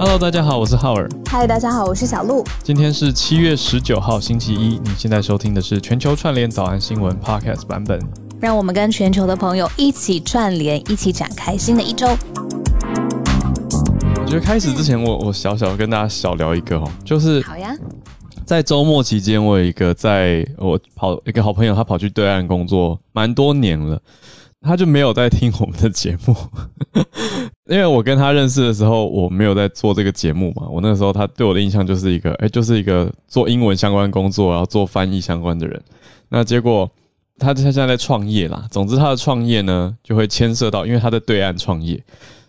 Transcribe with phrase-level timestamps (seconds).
[0.00, 1.08] Hello，大家好，我是浩尔。
[1.28, 2.44] 嗨，大家好，我是小鹿。
[2.62, 4.78] 今天是七月十九号，星期一。
[4.78, 8.00] 你现在收听的是全球串联早安新闻 Podcast 版本。
[8.40, 12.06] 让我们跟全球的朋友一起串联，一起展开新的一周。
[12.06, 12.16] 我
[14.24, 17.76] 觉得开始之前我，我我小小跟大家小聊一个哦，就是好呀。
[18.46, 24.00] 在周末期间，我有一个在我跑一个好朋友，他跑去对岸工作蛮多年了。
[24.60, 26.34] 他就没有在听我们的节目，
[27.70, 30.66] 因为我跟他认识的时候，我没有在做这个节目嘛。
[30.68, 35.80] 我那个时候他对我的印象就是一个，哎，就是一个做英文相关工作，然后做翻译相关的人。
[36.28, 36.90] 那结果
[37.38, 38.66] 他他现在在创业啦。
[38.70, 42.02] 总之他的创业呢，就会牵涉到，因为他在对岸创业，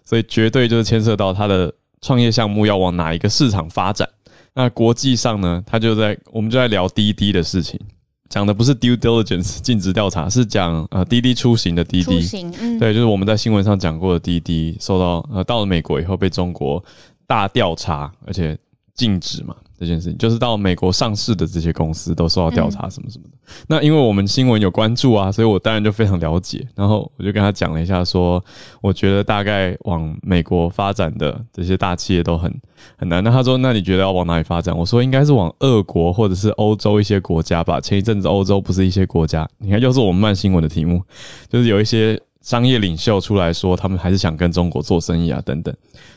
[0.04, 1.72] 所以绝对就是牵涉到他的
[2.02, 4.10] 创业项目要往哪一个市场发展。
[4.56, 7.80] 那国际上呢，他就在我们就在聊滴滴的事情。
[8.30, 12.20] 讲的不是 due diligence 尽职调查，是讲呃滴滴出行的滴滴，
[12.62, 16.84] 嗯、对，就是我们在新闻上讲过的滴滴，受到呃到了美国以后被中国
[17.26, 18.58] 大调查，而且
[18.94, 19.56] 禁止嘛。
[19.80, 23.38] 这件事情就是到美国上市的这些公司都受到调查，什么什么的。
[23.38, 26.68] 嗯、那因为我们新闻有关注啊，所以我当然就非常了解。
[26.76, 28.46] 然后我就跟他讲了一下说，说
[28.82, 32.54] 我觉得大概往美国发展的这些大企业都很
[32.98, 33.24] 很难。
[33.24, 34.78] 那他说，那你觉得要往哪里发展？
[34.78, 37.80] 我说应该是往俄国或者是欧洲一些国家吧。
[37.80, 41.02] 前一阵子欧洲不是一些国家，你看又是我们慢新闻的题目，
[41.48, 45.74] 就是有一些商业领袖出来说他们还是想跟中国做生意啊等等。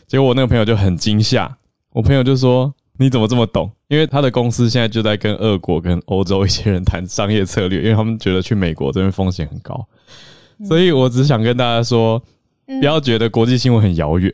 [0.09, 1.57] 结果我那个朋友就很惊吓，
[1.93, 2.75] 我朋友就说。
[2.99, 3.71] 你怎么这么懂？
[3.89, 9.87] 因为他的公司现在就在跟俄国、跟欧洲一些人谈商业策略，因为他们觉得去美国这边风险很高，
[10.69, 12.23] 所以我只想跟大家说，
[12.67, 14.33] 不要觉得国际新闻很遥远，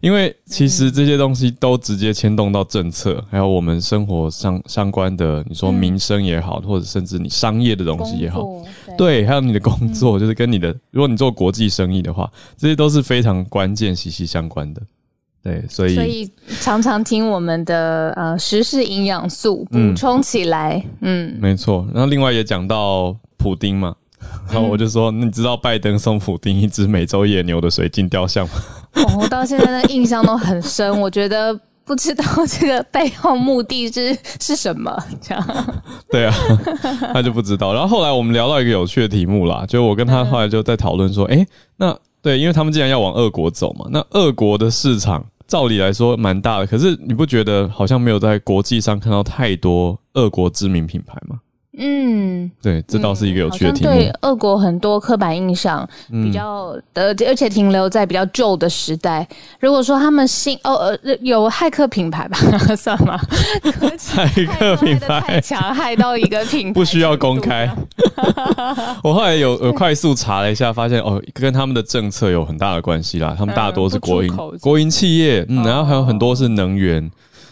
[0.00, 8.46] 因为其实这些东西都直接牵动到政策，还有我们生活相相关的，你说民生也好，或者甚至你商业的东西也好，
[8.96, 14.80] 对，还有你的工作，就是跟你的，如果你做国际生意的话，这些都是非常关键、息息相关的。
[15.46, 16.28] 对，所以所以
[16.60, 21.86] 常常听我们的呃时事营养素补充起来，嗯，嗯没错。
[21.94, 23.94] 然后另外也讲到普丁嘛，
[24.50, 28.54] 然后我就说，嗯、你知道拜登送普丁一只美洲野牛的水晶雕像吗？
[28.94, 35.74] 哦，我到现在的印象都很深，我觉得不知道这个背后目的是是什么，这样。
[36.10, 36.34] 对啊，
[37.14, 37.72] 他就不知道。
[37.72, 45.24] 然后后来我们聊到一个有趣的题目啦，就我跟他后来就在讨论说，哎、嗯，那对，因为他们既然要往俄国走嘛，那俄国的市场。
[45.46, 51.40] 照理来说蛮大的，可是你不觉得好像没有在国际上看到太多俄国知名品牌吗？
[51.78, 53.90] 嗯，对，这倒是一个有趣的题目。
[53.90, 59.28] 对，俄国很多刻板印象比较的，而且停留在比较旧的时代。
[59.60, 62.38] 如果说他们新哦呃有骇客品牌吧，
[62.74, 63.20] 算吗？
[63.62, 67.70] 骇客品牌太强，害到一个品牌不需要公开。
[69.04, 73.34] 我后来有 有快速查了一下，发现哦，跟他们的政策有很大的关系啦。
[73.36, 77.10] 他们大多是国营国营企业，嗯，然后还有很多是能源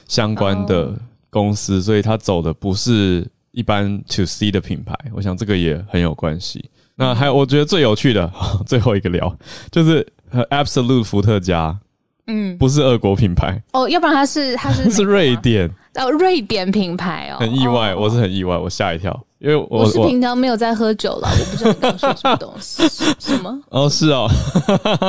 [0.09, 0.91] 相关的
[1.29, 3.27] 公司，所以他走的不是。
[3.55, 6.69] 一般 to C 的品牌，我想这个也很有关系。
[6.97, 8.31] 那还有，我觉得最有趣的
[8.67, 9.35] 最后一个聊，
[9.71, 10.07] 就是
[10.51, 11.77] Absolute 伏特加，
[12.27, 13.63] 嗯，不是俄国品牌。
[13.73, 19.19] 哦，要不然它是它是 是瑞典哦，瑞典品牌哦，很意外，哦、我是很意外，我吓一跳。
[19.39, 22.83] 因为我，我是平常没有在喝酒了，我不知道你刚说什么东西，
[23.21, 23.55] 什么？
[23.69, 24.27] 哦，是哦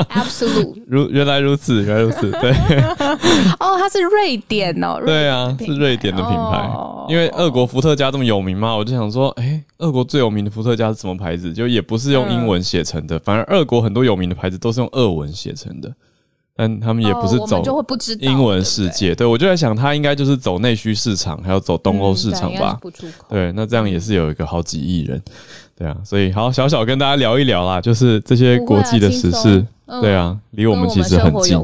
[0.09, 2.51] ，Absolute， 如原来如此，原来如此，对。
[3.59, 6.67] 哦，它是瑞典哦， 对啊，是瑞典的品牌。
[6.67, 11.53] 哦、因为俄国伏特加这么有名嘛，我就想说，哎，俄国最有名的伏特加是什么牌子？
[11.53, 15.89] 就也不是用英文写成的，嗯、反而俄国很多有名的牌子都是用俄文写成的。
[16.57, 17.61] 但他们也不是走
[18.19, 22.79] 英文世界，对，我就在想，他应该就是走内需市场，还要走东欧市场吧？
[23.27, 25.21] 对，那这样也是有一个好几亿人，
[25.77, 29.65] 对啊，所以好小小跟大家聊一聊啦，就是这些国际的时事，
[29.99, 31.61] 对啊，离我们其实很近。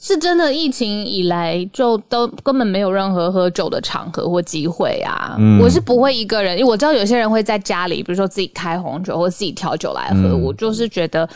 [0.00, 5.36] 是真的，疫情以来就都根本没有任何喝酒的场合或机会啊。
[5.62, 11.28] 我是不会一个人，因为我知道有些人会在家里，比如说自己开红酒或自己调酒来喝，我就是觉得。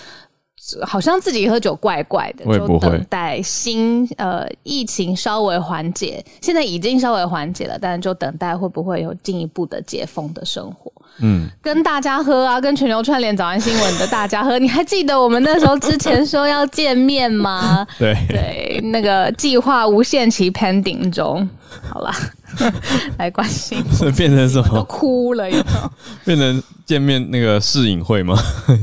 [0.87, 10.93] 好像自己喝酒怪怪的，就等待新呃疫情稍微缓解，现在已经稍微缓解了，但是就等待会不会有进一步的解封的生活。
[11.19, 17.87] 嗯，跟大家喝啊，跟全球串联早安新闻的大家喝，你还记得我们那时候之前说要见面吗？
[17.99, 21.47] 对对，那个计划无限期 pending 中，
[21.83, 22.15] 好啦，
[23.19, 24.69] 来关心，是 变成什么？
[24.75, 25.93] 都哭了，有没有？
[26.25, 28.37] 变成见面那个试影会吗？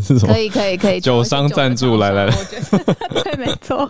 [0.04, 0.34] 是什么？
[0.34, 3.90] 可以可以可以，酒商赞助，来来来，我觉得对，没错，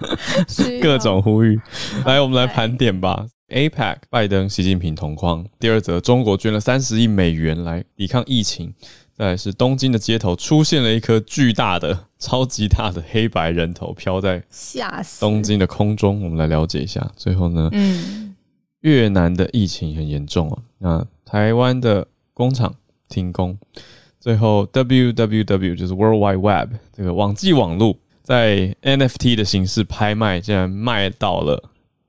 [0.82, 1.60] 各种呼吁，
[2.06, 3.26] 来，我们来盘点吧。
[3.50, 5.44] APEC，拜登、习近平同框。
[5.60, 8.72] 第二则，中国捐了三十亿美元来抵抗疫情。
[9.18, 14.42] 再来是东京的街头出现了一颗巨大的超级大的黑白人头飘在
[15.20, 17.06] 东京的空中，我们来了解一下。
[17.18, 18.36] 最后呢，嗯，
[18.82, 22.74] 越南的疫情很严重啊，那台湾的工厂
[23.10, 23.58] 停工，
[24.20, 31.62] 最后 www 就是 World Wide Web 这个网际网络在 NFT 的形式拍卖，竟然卖到了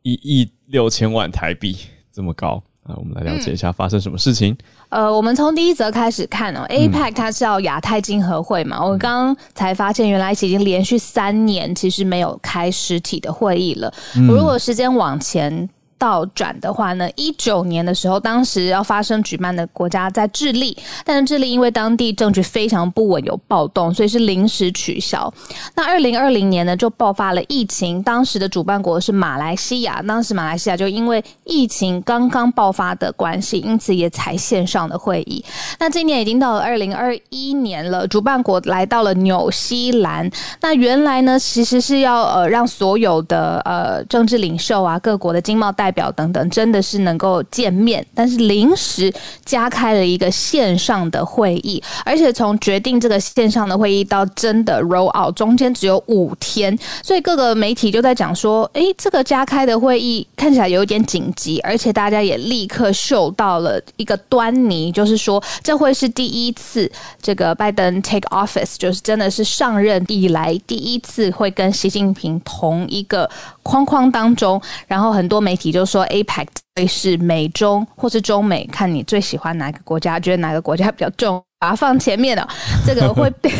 [0.02, 1.76] 一亿六千万台币，
[2.12, 2.62] 这么高。
[2.84, 4.56] 啊，我们来了解一下发生什么事情。
[4.90, 13.92] 嗯、呃，我们从第一则开始看哦，APEC 它是要亚太经合会嘛，嗯、我刚刚才发现原来已经连续三年其实没有开实体的会议了。
[14.16, 15.68] 嗯、如果时间往前。
[16.00, 20.74] 倒转的话呢，一九年的时候，当时要发生举办的国家在智利，
[21.04, 25.30] 但是智利因为当地政局非常不稳，有暴动，所以是临时取消。
[25.74, 35.44] 那二零二零年呢，就爆发了疫情，当时的主办国是马来西亚，当时马来西亚就因为疫情刚刚爆发的关系，因此也采线上的会议。
[35.78, 40.30] 那今年已经到了二零二一年了，主办国来到了纽西兰。
[40.62, 45.89] 那原来呢，其实是要呃让所有的呃政治领袖啊，各国的经贸代。
[45.90, 49.12] 代表等等，真的是能够见面，但是临时
[49.44, 66.88] 加开了一个线上的会议，而且从决定这个线上的会议到真的 roll out 中间只有五天，所以各个媒体就在讲说，诶，这个加开的会议看起来有点紧急，而且大家也立刻嗅到了一个端倪，就是说这会是第一次
[67.20, 73.28] 这个拜登 take office，就是真的是上任以来第一次会跟习近平同一个
[73.70, 82.48] 框框当中，然后很多媒体就说 APEC 会是美中或是中美，看你最喜欢哪个国家，觉得哪个国家比较重，把它放前面的。
[82.84, 83.54] 这个会 变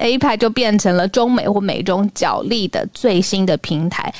[0.00, 4.10] APEC 就变成了中美或美中角力的最新的平台。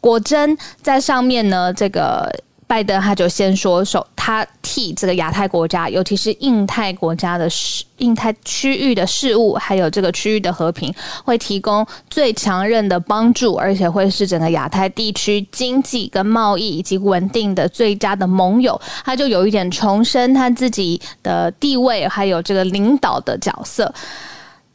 [0.00, 2.30] 果真在上面呢，这个。
[2.66, 10.92] 拜登他就先说，说他替这个亚太国家，尤其是印太国家的事、印太区域的事务，还有这个区域的和平，
[11.24, 18.80] 会提供最强韧的帮助，而且会是整个亚太地区经济跟贸易以及稳定的最佳的盟友。
[19.04, 23.92] 他就有一点重申他自己的地位，还有这个领导的角色。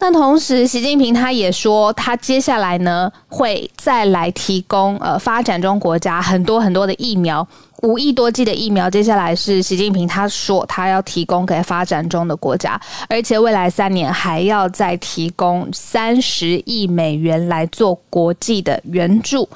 [0.02, 7.46] 但同时，习近平他也说，他接下来呢会再来提供呃发展中国家很多很多的疫苗。
[7.82, 19.48] 五亿多剂的疫苗，接下来是习近平他说他要提供给发展中的国家，而且未来三年还要再提供三十亿美元来做国际的援助。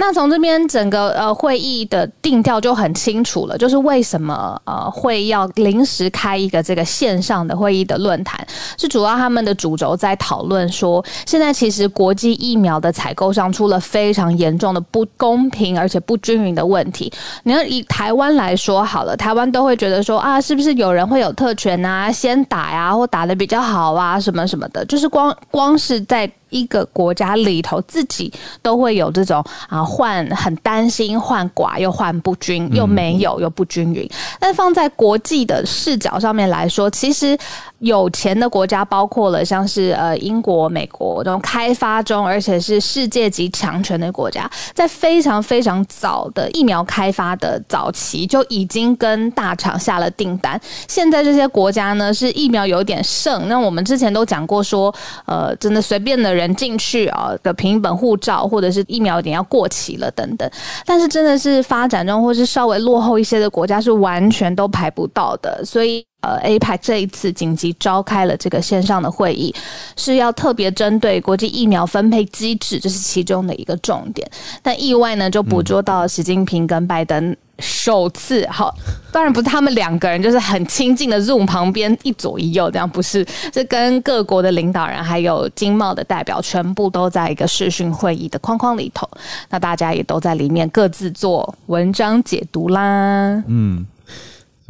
[0.00, 8.44] 那从这边整个呃会议的定调就很清楚了，就是为什么呃会要临时开一个这个线上的会议的论坛，
[8.78, 17.12] 是主要他们的主轴在讨论说，现在其实国际疫苗的采购上出了非常严重的不公平而且不均匀的问题。
[17.42, 26.30] 你要以台湾来说好了，台湾都会觉得说啊，是不是有人会有特权啊，先打呀，或打得比较好啊，什么什么的，就是光光是在。
[26.50, 28.32] 一个国家里头，自己
[28.62, 34.08] 都会有这种啊，患很担心患寡又患不均，又没有又不均匀。
[34.38, 37.38] 但放在国际的视角上面来说，其实
[37.80, 50.60] 有钱的国家包括了像是呃英国、美国这种开发中而且是世界级强权的国家，在非常非常早的疫苗开发的早期就已经跟大厂下了订单。
[50.86, 53.48] 现在这些国家呢，是疫苗有点剩。
[53.48, 54.94] 那我们之前都讲过说，
[55.24, 56.50] 呃，真的随便的人。
[56.60, 60.50] 进去啊的凭一本护照，或者是疫苗点要过期了等等，
[60.84, 69.54] 但是真的是发展中或是稍微落后一些的国家是完全都排不到的，所以呃，APEC 这一次紧急召开了这个线上的会议，
[69.96, 74.30] 是要特别针对国际疫苗分配机制，这是其中的一个重点。
[74.62, 77.36] 但意外呢，就捕捉到习近平跟拜登。
[77.62, 78.74] 首次好，
[79.12, 83.22] 当然不是他们两个人，就是很亲近的 Zoom 旁边一左一右这样，不是，
[83.52, 89.06] 是跟各国的领导人还有经贸的代表全部都在一个视讯会议的框框里头，
[89.50, 93.44] 那大家也都在里面各自做文章解读啦。
[93.46, 93.84] 嗯，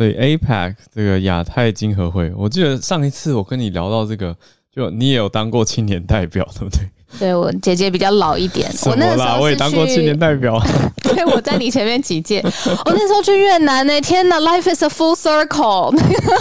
[0.00, 4.34] 所以 APEC 这个亚太经合会，我记得上一次我跟你聊到这个，
[4.74, 6.80] 就你也有当过青年代表，对不对？
[7.20, 10.58] 对，我姐姐比较老一点，我那时候我也当过青年代表。
[11.04, 12.40] 对，我在你前面几届。
[12.42, 15.94] 我那时候去越南呢，天哪，Life is a full circle。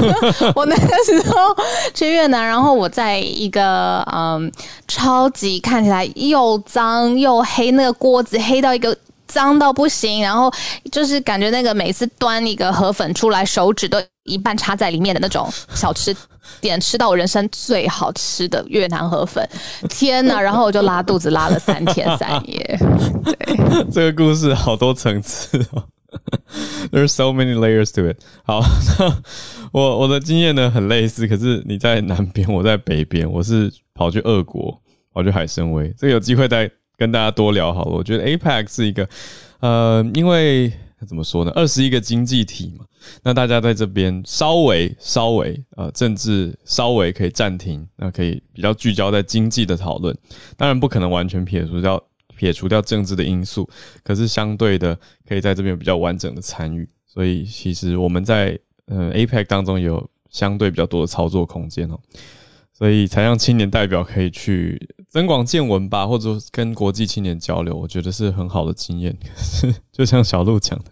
[0.56, 1.54] 我那个时候
[1.94, 4.50] 去越南，然后我在一个嗯，
[4.88, 8.96] 超级看起来又脏又黑，那个锅子黑到一个
[9.30, 10.52] 脏到不行，然后
[10.92, 16.14] 就是感觉那个每次端一个河粉出来，手指都一半插在里面的那种小吃。
[16.60, 19.48] 点吃到我人生最好吃的越南河粉，
[19.88, 20.42] 天哪！
[20.42, 22.80] 然后我就拉肚子拉了三天三夜。
[23.24, 25.84] 对， 这个故事好多层次哦
[26.92, 28.18] ，There's so many layers to it。
[28.44, 28.64] 好，
[29.72, 34.82] 我我的经验呢很类似，可是你在南边，我在北边，我是跑去俄国。
[35.12, 35.94] 跑去海参崴。
[35.98, 36.70] 这个有机会再
[37.00, 37.92] 跟大家多聊好了。
[37.92, 39.08] 我觉得 APEC 是一个，
[39.62, 40.72] 呃，因为
[41.08, 42.84] 怎么说呢，二十一个经济体嘛，
[43.24, 50.14] 那大家在这边稍微稍微呃政治稍微可以暂停，那可以比较聚焦在经济的讨论。
[50.58, 52.04] 当然不可能完全撇除掉
[52.36, 53.70] 撇除掉政治的因素，
[54.04, 56.88] 可是相对的可以在这边比较完整的参与。
[57.08, 61.98] 所以其实我们在呃 APEC 当中有相对比较多的操作空间哦，
[62.74, 69.12] 所以才让青年代表可以去增广见闻吧，或者跟国际青年交流，我觉得是很好的经验。
[69.24, 70.86] 可 是就像小鹿讲的，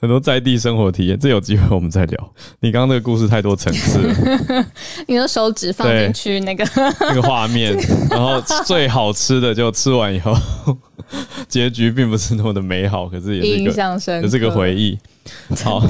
[0.00, 2.34] 很多在地生活体验，这有机会我们再聊。
[2.60, 4.66] 你刚刚那个故事太多层次了，
[5.08, 6.64] 你的手指放进去那个
[7.00, 7.76] 那个画面，
[8.08, 10.32] 然后最好吃的就吃完以后，
[11.48, 14.96] 结局并不是那么的美好，可是也是一个，也是个回忆。
[15.64, 15.82] 好，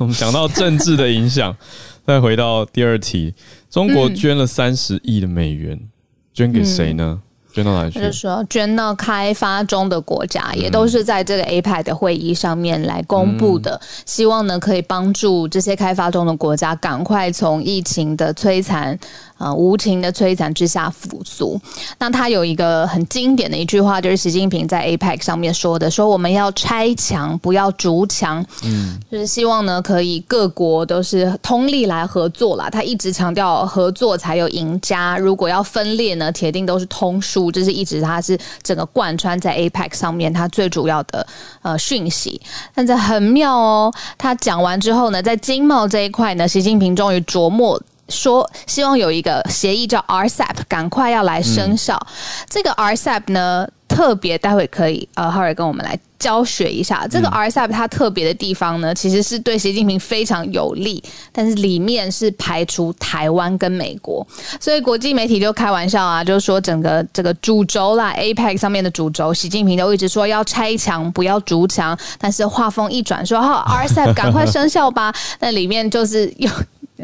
[0.00, 1.56] 我们讲到政治的影响，
[2.04, 3.32] 再回到第二题，
[3.70, 5.88] 中国捐了三十亿的美元，嗯、
[6.32, 7.20] 捐给谁呢？
[7.52, 7.98] 捐到哪里去？
[7.98, 13.72] 就是说捐到开发中的国家，也都是在这个 APEC 的会议上面来公布的。
[13.72, 18.96] 嗯、希望呢，可以帮助这些开发中的国家赶快从疫情的摧残。
[19.40, 21.58] 呃，无情的摧残之下复苏。
[21.98, 32.68] 那他有一个很经典的一句话，就是习近平在 APEC 上面说的：“说我们要拆墙，不要筑墙。”嗯，就是希望呢，可以各国都是通力来合作啦。
[32.68, 37.50] 他一直强调合作才有赢家，如果要分裂呢，铁定都是通输。
[37.50, 41.26] 这是一直他是整个贯穿在 APEC 上面他最主要的
[41.62, 42.38] 呃讯息。
[42.74, 47.80] 但这很妙哦，他讲完之后呢，在经贸这一块呢，习近平终于琢磨。
[48.10, 51.96] 说希望有一个协议叫 RCEP，赶快要来生效。
[51.96, 57.06] 嗯、这个 RCEP 呢，特别待会可以呃，浩瑞跟我们来教学一下。
[57.10, 61.02] 这个 RCEP 它特别的地方呢，其实是对习近平非常有利，
[61.32, 64.26] 但是里面是排除台湾跟美国，
[64.60, 76.50] 所以国际媒体就开玩笑啊，就是说整个这个主轴啦，APEC 上面的主轴，习近平都一直说要拆墙，不要筑墙，但是话锋一转说好 RCEP 赶快生效吧， 那里面就是有。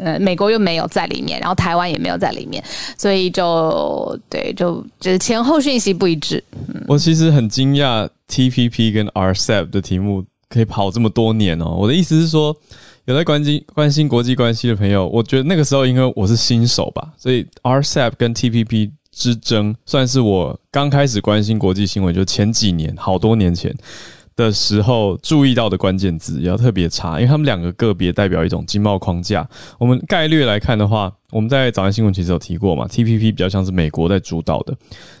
[0.03, 2.63] 呃，美国又没有在里面，然后台湾也没有在里面，
[2.97, 6.43] 所以就对，就就是前后讯息不一致。
[6.67, 11.75] 嗯，我其实很惊讶，TPP 跟 RCEP 的题目可以跑这么多年哦。
[11.77, 12.55] 我的意思是说，
[13.05, 23.75] 有在关心关心国际关系的朋友，我觉得那个时候因为我是新手吧，所以 RCEP 跟 TPP 之争算是我刚开始关心国际新闻，就前几年，好多年前。
[24.37, 29.45] 的时候注意到的关键字也要特别查，因为他们两个个别代表一种经贸框架。
[29.79, 34.77] 我们概略来看的话，我们在早安新闻其实有提过嘛，TPP 比较像是美国在主导的，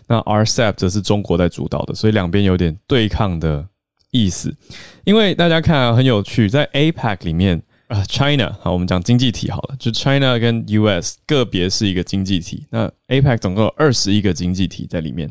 [0.07, 3.67] 那 RCEP 则是中国在主导的，所以两边有点对抗的
[4.11, 4.55] 意思。
[5.03, 15.27] 因为大家看啊，很有趣，在 APEC 里面啊，China 好，我们讲经济体好了，就 China 跟 US 个别是一个经济体，那 APEC 总共有二十一个经济体在里面，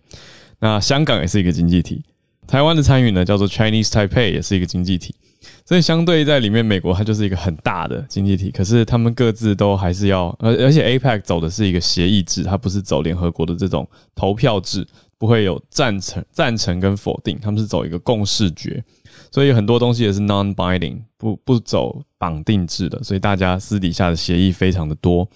[0.58, 2.02] 那香港也是一个经济体。
[2.46, 5.14] 台湾的参与呢，叫做 Chinese Taipei，也是一个经济体，
[5.64, 8.50] 所以相对在里面，美国它就是一个很大的经济体。
[8.50, 14.86] 可是他们各自都还是要，而而且 APEC 走的是一个协议制，它不是走联合国的这种投票制，
[15.18, 18.82] 不会有赞成、赞成跟否定，他们是走一个共识决，
[19.32, 25.28] 所以很多东西也是 non-binding，不不走绑定制的，所以大家私底下的协议非常的多。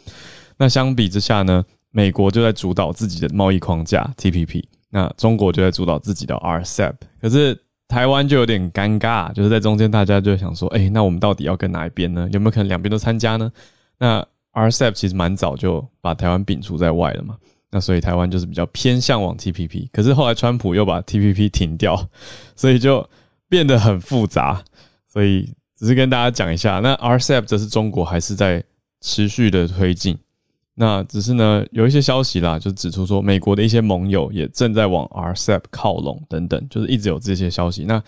[0.58, 4.62] 那相比之下呢，美国就在主导自己的贸易框架 TPP。
[4.90, 12.28] 那中国就在主导自己的 RCEP，可是台湾就有点尴尬，就是在中间，大家就想说，哎，那我们到底要跟哪一边呢？
[12.32, 13.50] 有没有可能两边都参加呢？
[13.98, 17.36] 那 RCEP 其实蛮早就把台湾摒除在外了嘛，
[17.70, 22.08] 那所以台湾就是比较偏向往 TPP，可是后来川普又把 TPP 停掉，
[22.56, 23.08] 所以就
[23.48, 24.62] 变得很复杂。
[25.06, 28.62] 所以只是跟大家讲一下，那 RCEP 则是中国还是在
[29.00, 30.16] 持续的推进。
[30.80, 37.84] 那只是呢，有一些消息啦，就指出说，美国的一些盟友也正在往 RCEP 靠拢，等等，就是一直有这些消息。
[37.84, 38.02] 那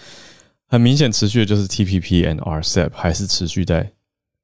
[0.68, 3.92] 很明显，持续的就是 TPP and RCEP 还是持续在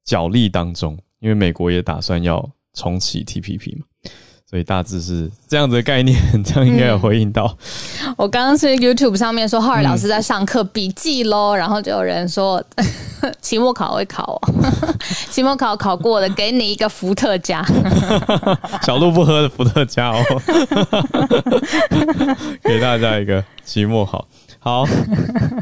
[0.05, 3.85] 角力当中，因为美国也打算要重启 TPP 嘛。
[4.49, 7.55] 所以大致是这样子的概念，这样应该有回应到。
[8.03, 12.63] 嗯、我刚刚是 YouTube 上面说浩尔老师在上课笔记喽，然后就有人说
[13.41, 14.53] 期末考会考哦，
[15.29, 17.63] 期末考考过的给你一个伏特加，
[18.81, 20.23] 小鹿不喝的伏特加哦，
[22.63, 24.27] 给大家一个期末好。
[24.61, 24.83] 好，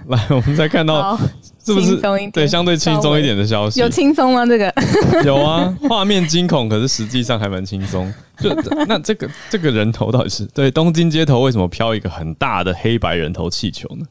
[0.07, 1.19] 来，我们再看到
[1.67, 1.97] 是不是
[2.31, 3.81] 对相对轻松一点的消息？
[3.81, 4.45] 有轻松吗？
[4.45, 4.73] 这个
[5.25, 8.13] 有啊，画面惊恐，可是实际上还蛮轻松。
[8.39, 8.53] 就
[8.87, 14.05] 那这个这个人头到底是对东京街头为什么飘一个很大的黑白人头气球呢？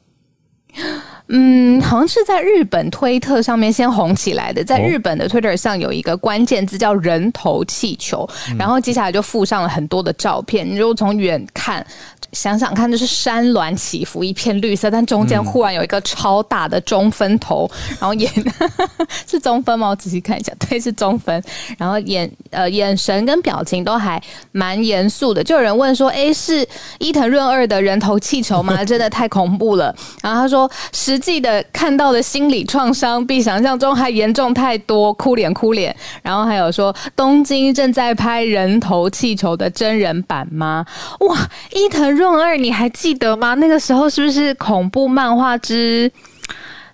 [1.28, 8.28] 嗯，好像是在日本推特上面先红起来的，在日本的推特上有一个关键字叫“人头气球”，
[8.58, 10.68] 然后接下来就附上了很多的照片。
[10.68, 11.84] 你如果从远看。
[12.32, 18.30] 想想看，就是山峦起伏，一片绿色，但中间忽然有一个超大的中分头，嗯、然后眼
[19.26, 19.88] 是中分吗？
[19.88, 21.42] 我仔细看一下，对，是中分。
[21.78, 24.20] 然后眼呃眼神跟表情都还
[24.52, 25.42] 蛮严肃的。
[25.42, 26.66] 就有人问说：“哎，是
[26.98, 29.94] 伊藤润二的人头气球吗？”真的太恐怖了。
[30.20, 30.70] 然后他说
[31.16, 40.84] ：“实际的看到的心理创伤比想象中还严重太多，哭脸哭脸。”然后还有说：“东京正在拍人头气球的真人版吗？”
[41.20, 41.36] 哇，
[41.72, 42.06] 伊藤。
[42.16, 43.52] 润二，你还记得吗？
[43.54, 46.10] 那个时候是不是恐怖漫画之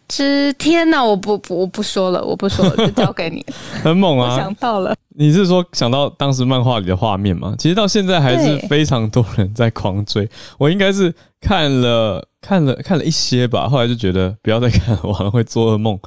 [0.09, 1.05] 之天呐？
[1.05, 3.45] 我不不我不说了，我不说了，就交给你。
[3.85, 4.37] 很猛啊！
[4.37, 7.55] 想到了，你是说想到当时漫画里的画面吗？
[7.59, 10.29] 其实到现在还是非常多人在狂追。
[10.59, 15.99] 我应该是看了看了看了一些吧，后来就觉得不要再看了，我好像会做噩梦。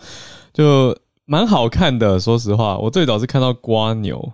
[0.54, 4.34] 就蛮好看的，说实话，我最早是看到瓜牛。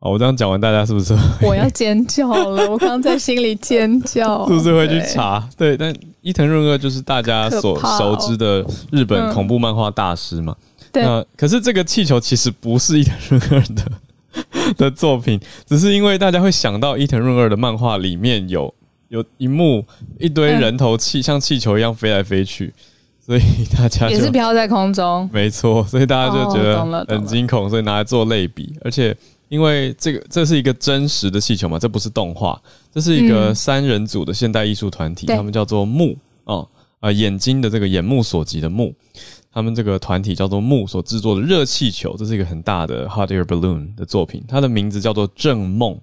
[0.00, 1.14] 啊，我这样讲完，大家是不是？
[1.46, 2.68] 我要尖叫了！
[2.68, 5.48] 我刚刚在心里尖叫， 是不是会去查？
[5.56, 10.56] 对，对，但伊藤润二就是大家所熟知的日本恐怖漫画大师嘛。
[10.90, 11.06] 对、嗯。
[11.06, 18.74] 那可是这个气球其实不是伊藤润二的 的作品，只是因为大家会想到伊藤润二的漫画里面有
[19.12, 19.84] 有一幕
[20.18, 22.74] 一堆人头气、嗯、像气球一样飞来飞去，
[23.24, 23.40] 所以
[23.76, 25.30] 大家也是飘在空中。
[25.32, 29.16] 没错，所以大家就觉得很惊恐，所以拿来做类比，而且。
[29.48, 32.58] 因为这个这是一个真实的气球嘛，这不是动画，
[32.90, 36.66] 这是一个三人组的现代艺术团体，嗯、他们叫做木哦，
[37.00, 38.94] 啊、呃、眼睛的这个眼目所及的目，
[39.52, 46.00] 他们这个团体叫做木所制作的热气球，这是一个很大的 hot air balloon 的作品，它的名字叫做正梦，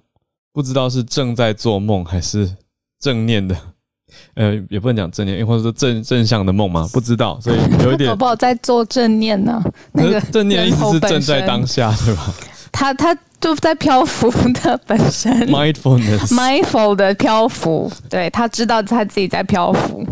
[0.54, 2.56] 不知道是正在做梦还是
[3.00, 3.56] 正念的，
[4.36, 9.64] 呃，也不能讲正念，或者说正正向的梦嘛，不知道，所以有一点宝宝在做正念呢？
[9.94, 12.34] 那个正念的意思是正在当下，对吧？
[12.72, 13.18] 他他。
[13.42, 20.06] 就在漂浮的 本身，mindfulness，mindful 的漂浮，对，他知道他自己在漂浮。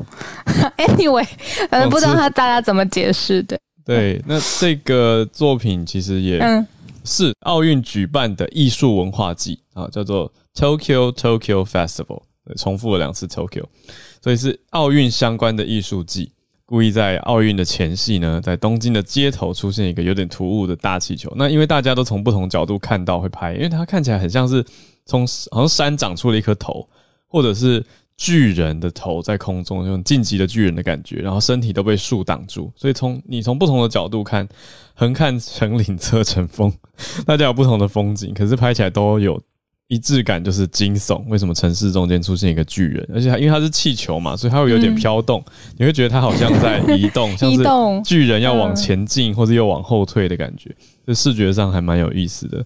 [0.77, 1.27] Anyway，
[1.69, 3.59] 反正，不知道他大家怎么解释的。
[3.83, 6.39] 对，那这个作品其实也
[7.03, 13.65] 是奥运举办的艺术文化季啊，叫做 Tokyo Tokyo Festival，对，重复了两次 Tokyo，
[14.21, 16.31] 所以是奥运相关的艺术季。
[16.65, 21.31] 故意在奥运的前夕呢，在东京的街头出现一个有点突兀的大气球。
[21.37, 24.61] 那因为大家都从不同角度看到会拍，因为它看起来很像是
[25.05, 26.85] 从好像山长出了一颗头，
[27.29, 27.81] 或者是
[28.17, 32.69] 巨人的头在空中，那种进击的巨人的感觉，然后身体都被树挡住。
[32.75, 34.45] 所以从你从不同的角度看，
[34.93, 36.73] 横看成岭侧成峰，
[37.25, 39.41] 大家有不同的风景，可是拍起来都有。
[39.87, 43.09] 一致感就是惊悚，为什么城市中间出现一个巨人？
[43.13, 47.63] 而且它因为它是气球嘛，所以它会有点飘动，嗯，你会觉得它好像在移动， 像是
[48.03, 52.65] 巨人要往前进或者又往后退的感觉，就视觉上还蛮有意思的。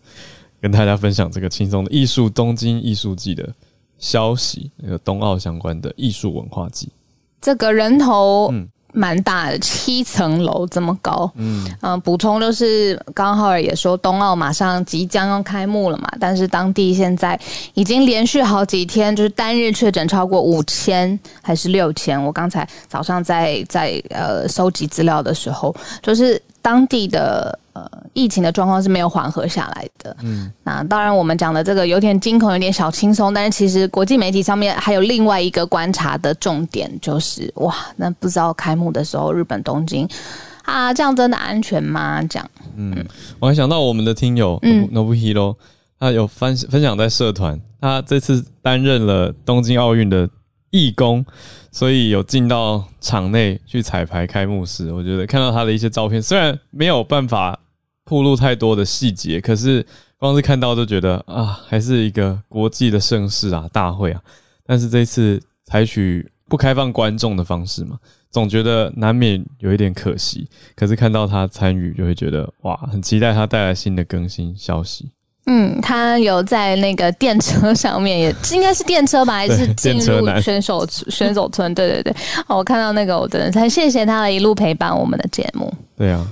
[0.60, 3.48] 跟大家分享这个轻松的艺术东京艺术季的
[3.98, 6.90] 消息，那个冬奥相关的艺术文化季，
[7.40, 8.68] 这个人头，嗯。
[8.93, 11.32] 蛮大的，七层楼这么高。
[11.36, 17.39] 嗯嗯，补、呃、充就是，刚刚浩尔也说，冬奥马上即将要开幕了嘛，但是当地现在
[17.73, 22.21] 已经连续好几天，就是单日确诊超过五千还是六千。
[22.23, 27.58] 我刚才早上在在呃收集资料的时候，就是当地的。
[27.74, 30.16] 呃，疫情的状况是没有缓和下来的。
[30.22, 33.34] 嗯，那当然，我们讲的这个有点惊恐，有点小轻松。
[33.34, 40.08] 但是，其实国际媒体上面还有另外一个观察的重点，就是哇，那不知道开幕的时候，日本东京
[40.64, 42.22] 啊，这样真的安全吗？
[42.24, 43.06] 这样，嗯，
[43.40, 45.56] 我还想到我们的听友 Nobuhiro，
[46.00, 50.30] 他有分分享在社团，他这次担任了东京奥运的
[50.72, 51.26] 义工。
[51.74, 57.58] 所以有进到场内去彩排开幕式，我觉得看到他的一些照片，虽然没有办法
[58.04, 59.86] 透露太多的细节，可是
[60.18, 64.22] 光是看到就觉得啊，还是一个国际的盛事啊，大会啊。
[64.66, 67.98] 但是这次采取不开放观众的方式嘛，
[68.30, 70.50] 总觉得难免有一点可惜。
[70.76, 75.10] 可是看到他参与，就会觉得哇，很期待他带来新的更新消息。
[75.47, 81.73] 嗯，他有在那个电车上面，也 应该是电车吧，还是进入选手 选手村？
[81.73, 82.15] 对对对，
[82.47, 85.73] 我看到那个，我真的很谢谢他的一路陪伴我们的节目。
[85.97, 86.25] 对啊，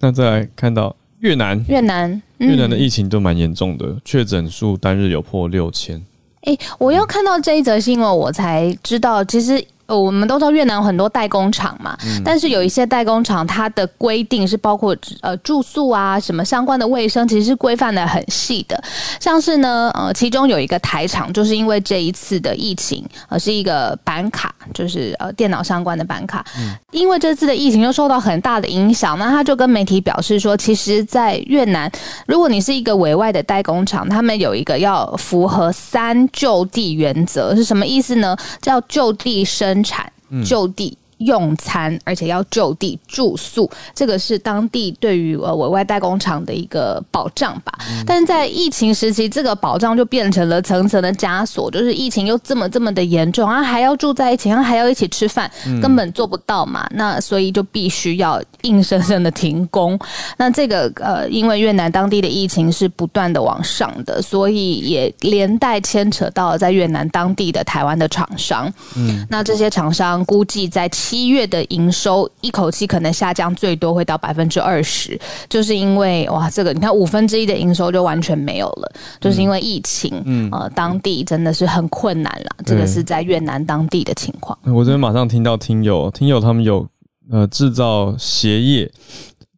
[0.00, 6.02] 那再来看到越南，越南，嗯、越南的疫情都蛮严重的，确诊数单日有破六千。
[6.42, 18.78] 诶，我要看到这一则新闻，我才知道，其实呃，我们都知道越南有很多代工厂嘛，嗯、但是有一些代工厂它的规定是包括呃住宿啊什么相关的卫生，其实是规范的很细的。
[19.18, 31.90] 像是呢，呃，其中有一个台厂，就是因为这一次的疫情，呃，是一个板卡，就是呃电脑相关的板卡，嗯、因为这次的疫情又受到很大的影响，那他就跟媒体表示说，其实，在越南，
[32.26, 38.36] 如果你是一个委外的代工厂，他们有一个要符合三就地原则，是什么意思呢？
[38.60, 40.12] 叫就地生产，
[40.44, 40.96] 就地。
[41.20, 47.72] 嗯用餐，而且要就地住宿，这个是当地对于呃委外代工厂的一个保障吧。
[47.90, 56.88] 嗯、但是在疫情时期，这个保障就变成了层层的枷锁，就是疫情又这么这么的严重，然后还要住在一起，然后还要一起吃饭，嗯、根本做不到嘛。
[56.92, 59.98] 那所以就必须要硬生生的停工。
[60.36, 68.72] 那这个呃，因为越南当地的疫情是不断的往上的，所以也连带牵扯到了在越南当地的台湾的厂商。
[68.96, 70.88] 嗯，那这些厂商估计在。
[71.08, 75.18] 七月的营收一口气可能下降最多会到百分之二十，
[75.48, 82.50] 就是因为哇，这个你看五分之一的营收就完全没有了，就是因为疫情，嗯，呃，当地真的是很困难了。
[82.66, 84.58] 这个是在越南当地的情况。
[84.66, 86.86] 我这边马上听到听友，听友他们有
[87.30, 88.92] 呃制造鞋业。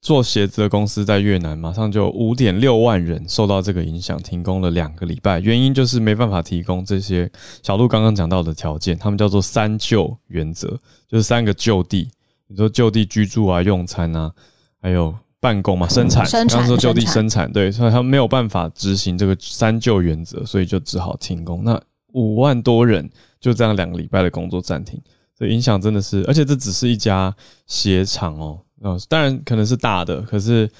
[0.00, 5.38] 做鞋子的公司在越南，马上就五点六万人受到这个影响，停工了两个礼拜。
[5.40, 7.30] 原因就是没办法提供这些
[7.62, 10.68] 小鹿刚刚讲到的条件，他们叫做三就原则，
[11.06, 12.04] 就是三个就地，
[12.48, 14.32] 比如说就地居住啊、用餐啊，
[14.80, 16.26] 还有办公嘛、生产。
[16.30, 21.62] 刚刚说就地生产，对，所以他们没有办法执行这个三就原则，所以就只好停工。
[21.62, 21.78] 那
[22.14, 23.06] 五万多人
[23.38, 24.98] 就这样两个礼拜的工作暂停，
[25.36, 27.36] 所以影响真的是，而且这只是一家
[27.66, 28.60] 鞋厂哦。
[28.82, 30.70] 嗯，当然可能是大的，可是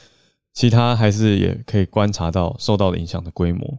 [0.53, 3.79] 其他还是也可以观察到受到的影响的规模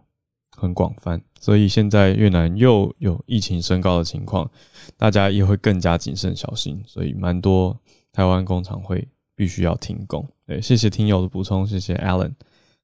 [0.56, 4.50] 很广泛，所以现在越南又有疫情升高的情况，
[4.96, 7.76] 大家也会更加谨慎小心，所以蛮多
[8.14, 10.24] 台湾工厂会必须要停工。
[10.46, 12.32] 对，谢谢听友的补充，谢谢 Alan。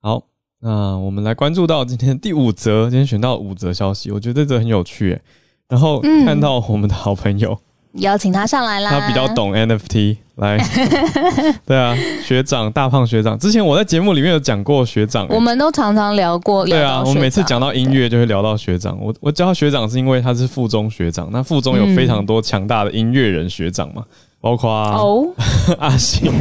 [0.02, 0.24] 好，
[0.60, 5.22] 那我们来关注到今天第五则，今天选到五则消息，我觉得这则很有趣诶。
[5.70, 7.54] 然后看到我们的好朋友。
[7.54, 8.90] 嗯邀请他上来啦！
[8.92, 10.58] 他比较懂 NFT，来，
[11.66, 16.66] 对啊，学长大胖学长，之前我在节目里面有讲过学长，我们都常常聊过。
[16.66, 18.98] 对啊，我们每次讲到音乐就会聊到学长。
[19.02, 24.04] 我我叫他学长是因为他是附中学长，那附中有非常多强大的音乐人学长嘛，
[24.40, 25.28] 包括哦
[25.80, 26.32] 阿信，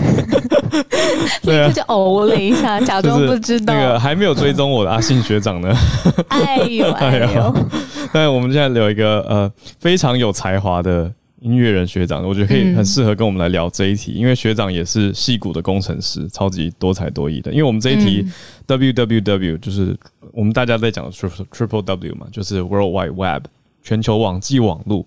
[1.42, 3.72] 对啊，就哦了一下，假装不知道。
[3.72, 5.74] 那个还没有追踪我的阿信学长呢，
[6.28, 7.54] 哎呦哎呦！
[8.12, 11.10] 但我们现在有一个呃非常有才华的。
[11.40, 17.50] 音乐人学长，我觉得可以很适合跟我们来聊这一题，嗯、因为学长也是戏骨的工程师，超级多才多艺的。
[17.52, 18.32] 因为我们这一题、嗯、
[18.78, 19.96] www 就是
[20.32, 23.44] 我们大家在讲的 triple w 嘛，就是 World Wide Web
[23.82, 25.04] 全球网际网络。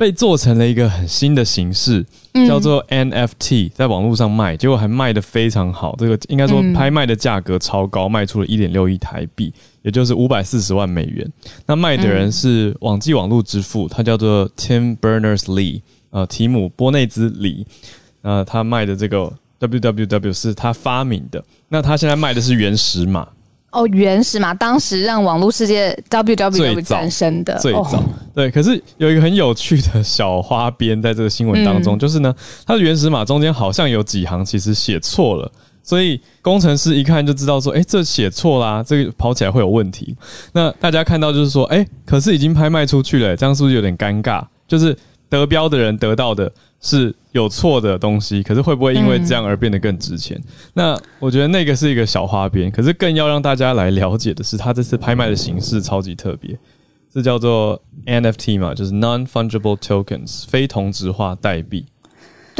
[0.00, 2.02] 被做成了一个很新的形式，
[2.48, 5.94] 叫做 NFT，在网络上卖，结果还卖的非常好。
[5.98, 11.30] 这个应该说拍卖的价格超高，卖出了一点六亿台币，也就是五百四十万美元。
[11.66, 17.66] 那卖的人是网际网络之父，他叫做 Tim Berners-Lee，呃，提姆·波内兹·李。
[18.22, 23.28] 呃，他卖的这个 www 是他发明的，那他现在卖的是原始码。
[23.70, 28.02] 哦，原始码，当时让网络世界 www 诞生的最早，
[28.34, 28.50] 对。
[28.50, 32.34] 可是有一个很有趣的小花边在这个新闻当中，嗯、就是呢，
[32.66, 35.52] 它的原始码中间好像有几行其实写错了，
[35.84, 40.16] 所以工程师一看就知道说，哎，这写错啦，这个跑起来会有问题。
[40.52, 44.44] 那大家看到就是说，哎，可是已经拍卖出去了，这样是不是有点尴尬？
[44.66, 44.96] 就是
[45.28, 46.50] 得标的人得到的。
[46.80, 50.40] 是有错的东西，可是会不会因为这样而变得更值钱？
[50.74, 56.58] 那我觉得那个是一个小花边，可是更要让大家来了解的是，它这次拍卖的形式超级特别，
[57.12, 61.84] 这叫做 NFT 嘛，就是 Non-Fungible Tokens，非同质化代币。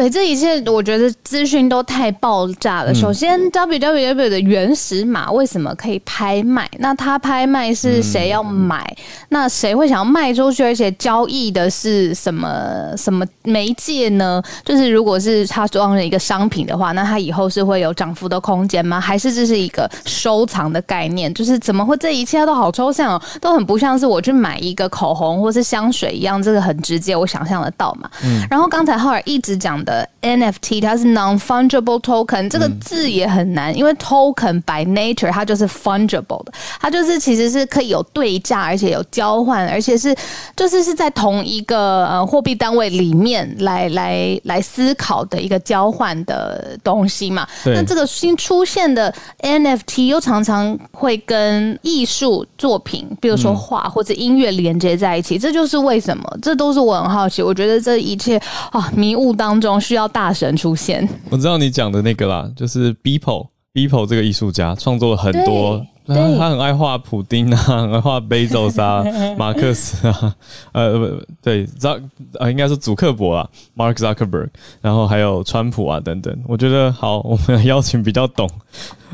[0.00, 2.94] 对，这一切我觉得资讯都太爆炸了。
[2.94, 6.66] 首先，www 的原始码为什么可以拍卖？
[6.78, 8.82] 那它拍卖是谁要买？
[9.28, 10.64] 那谁会想要卖出去？
[10.64, 14.42] 而且交易的是什么什么媒介呢？
[14.64, 18.98] 就是如果是它装了一个商品的话，那它以后是会有涨幅的空间吗？
[18.98, 21.32] 还是这是一个收藏的概念？
[21.34, 28.08] 就是怎么会这一切都好抽象哦，都很不像是我去买一个口红或是香水一样，这个很直接，我想象得到嘛。
[28.24, 28.40] 嗯。
[28.48, 29.89] 然后刚才浩尔一直讲的。
[29.90, 40.14] 的 NFT，它是 non-fungible token，这个字也很难，嗯、因为 token by nature 它就是 fungible 的，它就是其实是可以有对价，而且有交换，而且是
[40.54, 47.46] 就是是在同一个呃货币单位里面来来来思考的一个交换的东西嘛。
[47.64, 57.42] 那这个新出现的 NFT 又常常会跟艺术作品，比如说画或者音乐连接在一起，嗯、这就是为什么，这都是我很好奇。
[57.42, 61.06] 我觉得这一切啊，迷雾当中需要大神出现。
[61.28, 65.84] 我知道你讲的那个啦，就是 Beeple，Beeple 这个艺术家创作了很多。
[66.06, 69.04] 他他很爱画普丁啊， 很爱画贝佐斯啊，
[69.38, 70.34] 马克思啊，
[70.72, 71.06] 呃不
[71.40, 71.92] 对，扎
[72.36, 74.48] 啊应该是祖克伯啊，Mark Zuckerberg，
[74.80, 76.36] 然后还有川普啊等等。
[76.48, 78.50] 我觉得好，我们邀请比较懂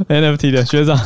[0.09, 0.99] NFT 的学长，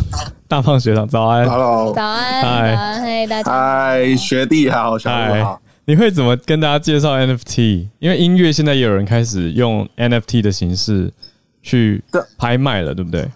[0.47, 5.61] 大胖学长，早安，Hello，早安，嗨，嗨大家，嗨学弟好，小吴好。
[5.91, 7.89] 你会怎么跟大家介绍 NFT？
[7.99, 11.13] 因为音乐现在也有人开始用 NFT 的形式
[11.65, 12.01] 去
[12.39, 13.29] 拍卖了，对不对？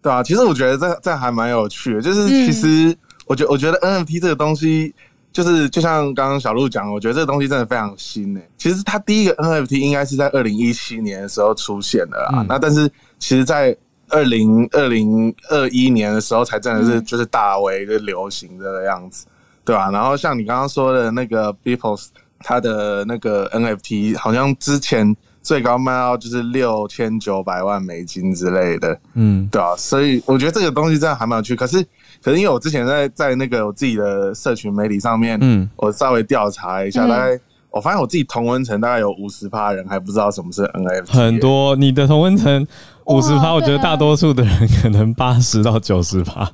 [0.00, 4.94] 对啊，其实我觉得这这还蛮有趣的，就是其实我觉我觉得 NFT 这个东西，
[5.32, 8.48] 就是就像刚刚小鹿讲，我觉得这个东西真的非常新诶。
[8.56, 12.88] 其实它第一个 NFT 应该是在二零一七年的时候出现的啦，嗯、那但是
[13.18, 13.76] 其实在
[14.10, 19.26] 二零二零二一年的时候才真的是就是大为的流行这个样子，
[19.66, 19.90] 对吧、啊？
[19.90, 22.02] 然后像你刚刚说的那个 Beeple，
[22.38, 25.14] 它的那个 NFT 好像之前。
[25.46, 31.54] 最高卖到就是六千九百万美金之类的，嗯，对啊，所以我觉得这个东西真的还蛮有趣。
[31.54, 31.80] 可是，
[32.20, 37.38] 可是因为我之前在在那个我自己的社群媒体上面，嗯，我稍微调查一下，大概
[37.70, 41.12] 我发现我自己同温层大概有五十趴人还不知道什么是 NFT。
[41.12, 42.66] 很多，你的同温层
[43.04, 46.50] 五十趴，我觉得大多数的人可能八十到九十趴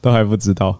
[0.00, 0.78] 都还不知道。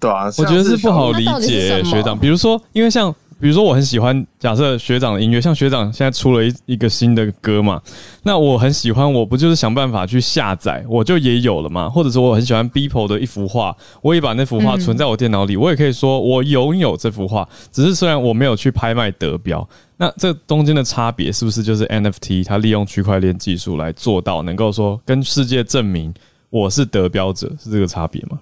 [0.00, 2.18] 对啊，我觉得是不好理解，学长。
[2.18, 3.14] 比如说，因为像。
[3.40, 7.80] 比如说，我很喜欢假设学长的音乐，像学长现在出了一一个新的歌嘛，
[8.24, 11.88] 那我很喜欢，我不就是想办法去下载，我就也有了嘛。
[11.88, 17.48] 或者说，我很喜欢 Beeple 的一幅画，我也把那幅画存在我电脑里，嗯、我也可以说我拥有这幅画。
[17.70, 19.64] 只是虽然我没有去拍卖得标，
[19.98, 26.12] 那这中间的差别是不是就是 NFT 它利用区块链技术来做到，能够说跟世界证明
[26.50, 28.40] 我是得标者，是这个差别吗？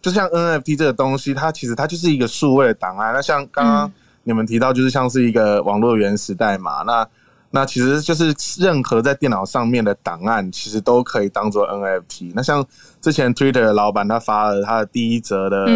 [0.00, 3.12] 就像 NFT 这个东西，它其实它就是一个数位的档案。
[3.12, 3.92] 那像刚刚、嗯。
[4.24, 7.08] 你们提到就是像是一个网络原始代码，那
[7.50, 12.32] 那其实就是任何在电脑上面的档案，其实都可以当做 NFT。
[12.34, 12.62] 那像
[13.00, 15.66] 之前 Twitter 的老板他发了他的第一则的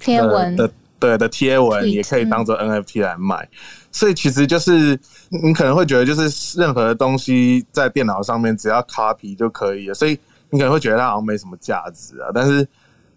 [0.00, 3.48] 贴文的对的贴文，也可以当做 NFT 来卖。
[3.92, 4.98] 所以其实就是
[5.44, 10.18] 你可能会觉得，就是任何的东西在电脑上面只要 copy 就可以了，所以
[10.50, 12.66] 你可能会觉得它好像没什么价值啊，但是。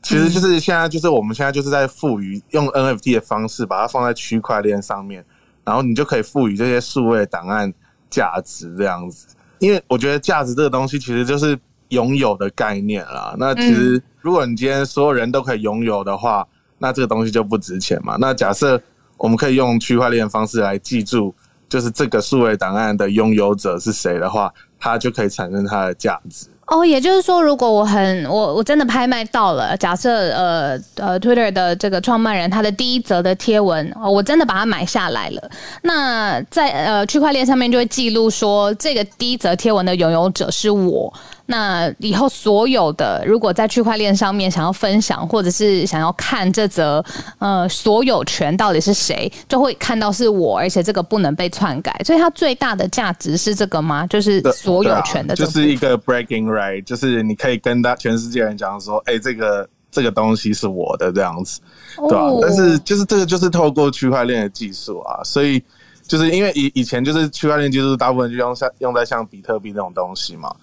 [0.02, 5.26] 其实就是现在，就是我们现在就是在赋予用 NFT 的方式把它放在区块链上面，
[5.66, 7.74] 然后你就可以赋予这些数位档案
[8.10, 9.28] 价值这样子。
[9.60, 13.36] 因为我觉得价值这个东西其实就是拥有的概念啦。
[13.38, 18.16] 那其实如果你今天所有人都可以拥有的话，那这个东西就不值钱嘛。
[18.20, 18.82] 那假设
[19.18, 21.34] 我们可以用区块链方式来记住，
[21.68, 26.48] 就是这个数位档案的拥有者是谁的话，它就可以产生它的价值。
[26.68, 35.50] 哦，也就是说，如果我很我我真的拍卖到了，假设呃呃，Twitter 的这个创办人他的第一则的贴文，哦，我真的把它买下来了，
[35.82, 41.14] 那在呃区块链上面就会记录说，这个第一则贴文的拥有者是我。
[41.50, 47.04] 那以后所有的如果在区块链上面想要分享或者是想要看这则
[47.40, 54.06] 呃所有权到底是谁，就会看到是我，而且这个不能被篡改，所以它最大的价值是这个吗？
[54.08, 61.62] 就是所有权的这个，就是一个 breaking right，就是你可以跟大全世界人讲说，哎、欸，这个这个东西是我的这样子，
[61.96, 65.64] 对吧、但是就是这个就是透过区块链的技术啊，所以
[66.06, 70.54] 就是因为以以前就是区块链技术大部分就用像用在像比特币这种东西嘛。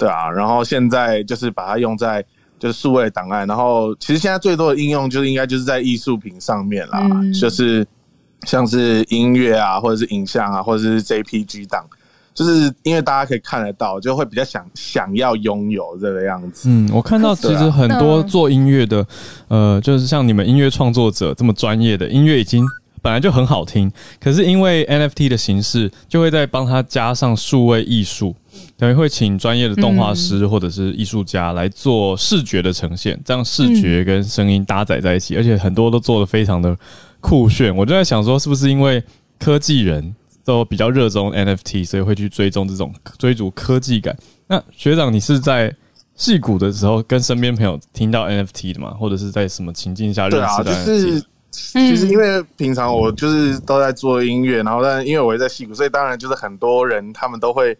[0.00, 2.24] 对啊，然后现在就是把它用在
[2.58, 7.86] 就是数位档案，然后其实现在最多的应用就是应该就是在艺术品上面啦，嗯、就是
[8.46, 11.84] 像是音乐啊，或者是影像啊，或者是 JPG 档，
[12.32, 16.70] 就是因为大家可以看得到，就会比较想想要拥有这个样子。
[16.70, 19.06] 嗯，我看到其实很多做音乐的，
[19.48, 22.64] 呃，就是像你们音乐创作者这么专业的音乐已经。
[23.02, 28.34] 本来就很好听，可是因为 NFT 的形式，就会再帮他加上数位艺术，
[28.76, 36.76] 等于会请专业的动画师或者是艺术家来做视觉的呈现，这样视觉跟声音搭载在一起，而且很多都做得非常的
[37.20, 37.74] 酷炫。
[37.74, 39.02] 我就在想说，是不是因为
[39.38, 44.16] 科技人都比较热衷 NFT，所以会去追踪这种追逐科技感？
[44.46, 45.74] 那学长，你是在
[46.16, 48.90] 矽谷的时候跟身边朋友听到 NFT 的吗？
[48.98, 51.24] 或者是在什么情境下认识的？
[51.50, 57.76] 其实因为平常我就是都在做音乐，然后但因为我也在戏骨，所以当然就是很多人他们都会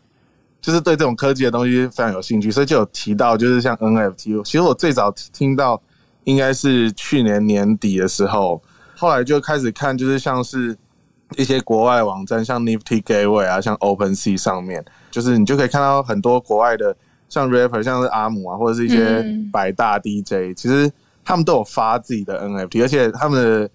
[0.60, 4.42] 就是对这种科技的东西非常有兴趣，所以就有提到就是像 NFT。
[4.44, 5.80] 其实我最早听到
[6.24, 8.60] 应该是去年年底的时候，
[8.96, 10.76] 后来就开始看，就是像是
[11.36, 16.96] 一些国外网站，像 Nifty Gateway 啊，像 OpenSea 上面，就是你就可以看到很多国外的
[17.28, 20.90] 像 rapper，像是阿姆啊，或者是一些百大 DJ，其实。
[21.24, 23.70] 他们都有发自己的 NFT，而且他们的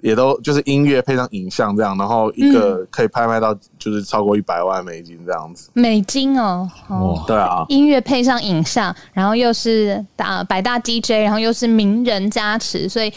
[0.00, 5.70] 也都就是音乐配上影像这样，然后一个可以拍卖到就是超过一百万美金这样子。
[5.72, 13.12] 美金哦，哦，对啊，音乐配上影像，然后又是大百大 DJ，然后又是名人加持，所以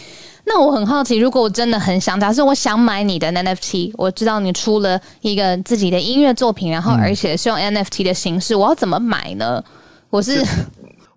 [0.46, 9.64] 那我很好奇，如果我真的很想，假设我想买你的 NFT，我知道你出了一个自己的音乐作品，然后而且是用 NFT 的形式，我要怎么买呢？
[10.10, 10.44] 我是。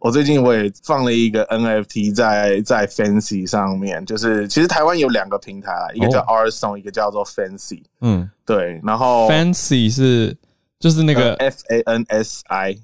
[0.04, 7.80] 我最近我也放了一个 NFT 在在 Fancy 上面，就是其实台湾有两个平台啦，一个叫 Artsong，一个叫做 Fancy。
[8.02, 10.36] 嗯，对，然后 Fancy 是
[10.78, 12.76] 就是那个 F A N S I。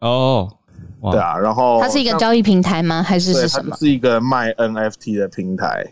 [0.00, 0.52] 哦，
[1.00, 3.02] 对啊，然后它是一个交易平台吗？
[3.02, 3.74] 还是是什么？
[3.78, 5.82] 是一个卖 NFT 的平台，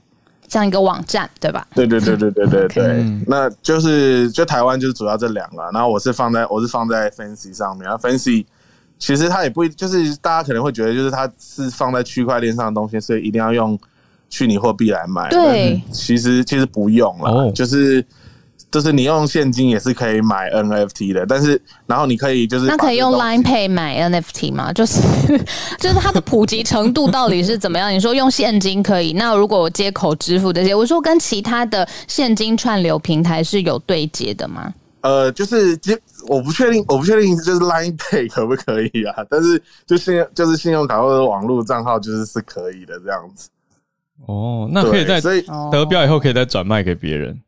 [0.48, 1.66] 像一个网站，对吧？
[1.74, 3.24] 对对对对对对对，okay.
[3.26, 8.44] 那就是就台湾就是主要这两个，然后我是放在我是放在 Fancy 上面，然后 Fancy。
[8.98, 13.78] 其实它也不就是大家可能会觉得，就是它是放在区块链上的东西，所以一定要用
[14.30, 15.28] 虚拟货币来买。
[15.30, 17.54] 对，其实其实不用了，oh.
[17.54, 18.04] 就是
[18.70, 21.26] 就是你用现金也是可以买 NFT 的。
[21.26, 24.72] 但是然后你可以就是那可以用 Line Pay 买 NFT 吗？
[24.72, 25.00] 就是
[25.78, 27.92] 就是它的普及程度到底是怎么样？
[27.92, 34.72] 你说用现金可以，那如果我接口支付这些，我说跟其他的现金串流平台是有对接的吗？
[35.04, 39.22] 呃，就是，其实我不确定，我不确定就是 Line Pay 可不可以啊？
[39.28, 43.50] 但是就信就是信用卡或者网络账号就是是可以的这样子。
[44.24, 47.38] 哦，那可以在所以得标以后可以再转卖给别人。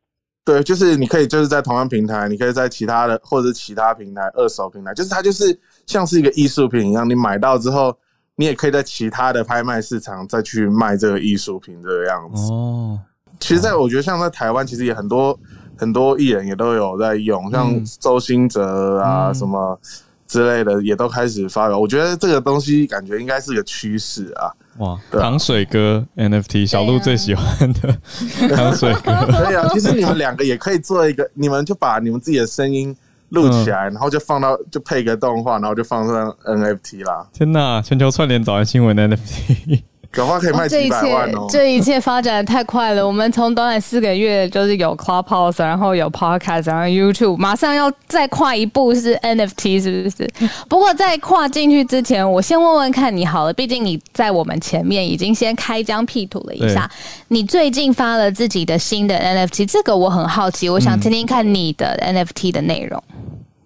[0.45, 7.97] 对，就是你可以就是在同样平台，你可以在其他的或者是其他平台二手平台，就是它就是像是一个艺术品一样，你买到之后，
[8.35, 12.53] 你也可以在其他的拍卖市场再去卖这个艺术品这个样子。
[12.53, 13.01] 哦，
[13.41, 15.41] 其实在我觉得像在台湾，其实也很多。
[15.77, 19.79] 很多艺人也都有在用，像周兴哲啊什么
[20.27, 21.79] 之类的，也都开始发表。
[21.79, 24.51] 我觉得这个东西感觉应该是个趋势啊！
[24.79, 27.97] 哇，糖水哥 NFT 小鹿最喜欢的
[28.55, 32.95] 糖水哥，对啊，其实你们两个也可以做一个，你们就把你们自己的声音
[33.31, 37.27] 录起来，然后就放到就配个动画，然后就放上 NFT 啦。
[37.33, 39.83] 天哪，全球串联早安新闻 NFT。
[40.17, 41.47] 搞话可以卖几百万哦！
[41.51, 43.07] 这一切发展的太快了。
[43.07, 50.31] 我们从短短四个月就是有 Clubhouse，然后有 Podcast，然后 YouTube，马上要再跨一步是 NFT，是不是？
[50.71, 53.53] 不过在跨进去之前，我先问问看你好了。
[53.53, 56.91] 毕竟你在我们前面已经先开疆辟土了一下。
[57.29, 63.03] 你最近发了自己的新的 NFT，这个我很好奇，我想听听看你的 NFT 的内容。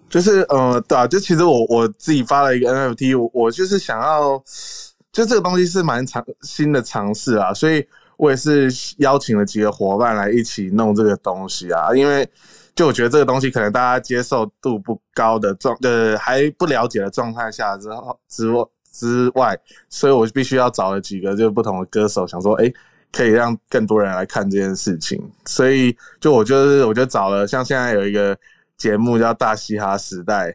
[0.09, 4.43] 就是呃，对啊，就其实我我自己发了一个 NFT，我我就是想要。
[5.11, 8.69] 就这个东西是蛮尝新的尝试啊，所以我也是
[8.99, 11.93] 邀请了几个伙伴来一起弄这个东西啊。
[11.93, 12.25] 因为
[12.73, 18.47] 就我觉得这个东西可能大家接受度不高的状，呃，还不了解的状态下之后之
[18.89, 19.57] 之外，
[19.89, 22.71] 所以我必须要找了几个就不同的歌手，想说，哎，
[23.11, 25.21] 可以让更多人来看这件事情。
[25.45, 28.37] 所以就我就是我就找了，像现在有一个
[28.77, 30.47] 节目叫《大嘻哈时代》，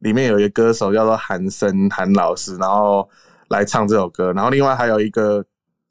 [0.00, 3.08] 里面有一个歌手叫做韩森韩老师，然后。
[3.52, 5.44] 来唱这首歌，然后另外还有一个，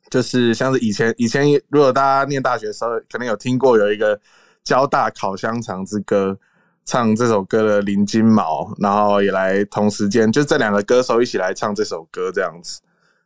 [0.10, 4.20] 就是像是以前以前，如果大家念大学的时候，可能有听过有一个
[4.64, 6.36] 交大烤香肠之歌，
[6.86, 12.82] 唱这首歌的林金毛，然后也来同时间，就这两个歌手一起来唱这首歌这样子，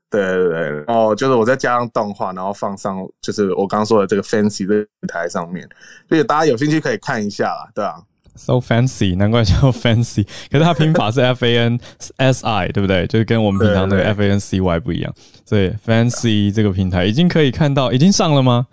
[0.10, 5.68] 对对对，哦就是我再加上动画，然后放上就是我刚刚说的这个 Fancy 的舞台上面，
[6.10, 7.96] 所以大家有兴趣可以看一下啦，对啊。
[8.36, 10.26] So fancy，难怪叫 fancy。
[10.52, 11.80] 可是它拼法是 F A N
[12.18, 13.08] S I，对不对？
[13.08, 15.14] 就是跟我们平常的 F A N C Y 不一样。
[15.46, 18.68] 所以 fancy 这个平台已经可以看到，已经上了吗？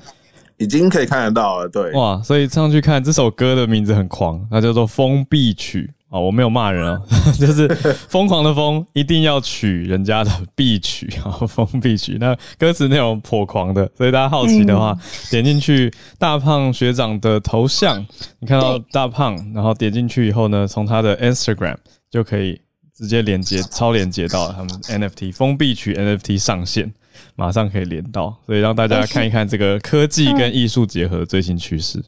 [0.58, 1.90] 已经可以看得到了，对。
[1.92, 5.90] 哇，所以上去看这首歌的名字很狂，它叫做《封闭曲》。
[6.12, 7.02] 哦，我没有骂人哦，
[7.40, 7.66] 就是
[8.08, 12.18] 疯狂的疯，一定要取人家的必取啊， 封必取。
[12.20, 14.94] 那歌词内容颇狂的，所以大家好奇的话，
[15.30, 18.06] 点进去大胖学长的头像，
[18.40, 21.76] 你看到大胖，然后点进去以后呢，从他的 Instagram
[22.10, 22.60] 就可以
[22.94, 26.92] 直接连接超连接到他们 NFT 封闭曲 NFT 上线，
[27.36, 31.98] 马上可以连到，所以让大家看一看这个科技跟艺术结合的最新趋势。
[31.98, 32.04] 哇，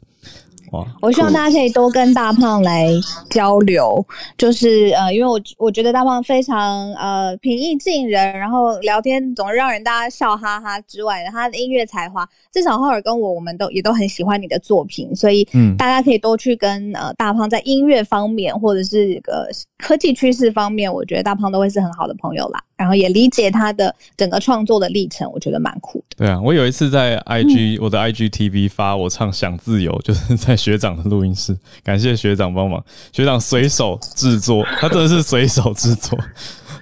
[1.01, 2.89] 我希望大家可以多跟大胖来
[3.29, 4.05] 交流，
[4.37, 19.47] 就是呃，因为我我觉得大胖非常呃平易近人，然后聊天总是让人大家笑哈哈之外的，他的音乐才华，至少浩尔跟我我们都也都很喜欢你的作品，所以嗯，大家可以多去跟呃大胖在音乐方面或者是个
[19.85, 22.59] 科技趋势方面，我觉得大胖都会是很好的朋友啦。
[22.75, 26.15] 然后也理解他的整个创作的历程，我觉得蛮酷的。
[26.17, 32.83] 对啊，我有一次在 IG、嗯、我的 IGTV 发我唱《想自由》，就是在学长的录音室，感谢学长帮忙，
[33.13, 36.17] 学长随手制作，他真的是随手制作。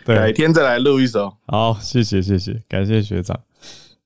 [0.05, 1.33] 对，改天再来录一首。
[1.47, 3.37] 好，谢谢谢谢，感谢学长。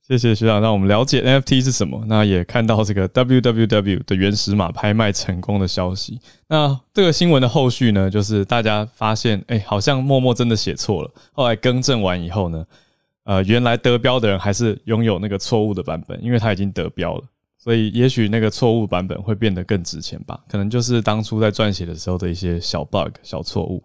[0.08, 2.02] 谢谢学长，让我们了解 NFT 是什么。
[2.06, 6.18] 那也看到这个 WWW 的原始码拍卖成功的消息。
[6.48, 11.10] 那这个新闻的后续呢，就是大家发现，哎、好像默默真的写错了。
[11.32, 12.64] 后来更正完以后呢，
[13.24, 17.24] 呃，原来得标的人还是拥有那个错误的版本，因为他已经得标了。
[17.58, 20.40] 所以也许那个错误版本会变得更值钱吧？
[20.48, 23.84] 可能就是当初在撰写的时候的一些小 bug、小错误。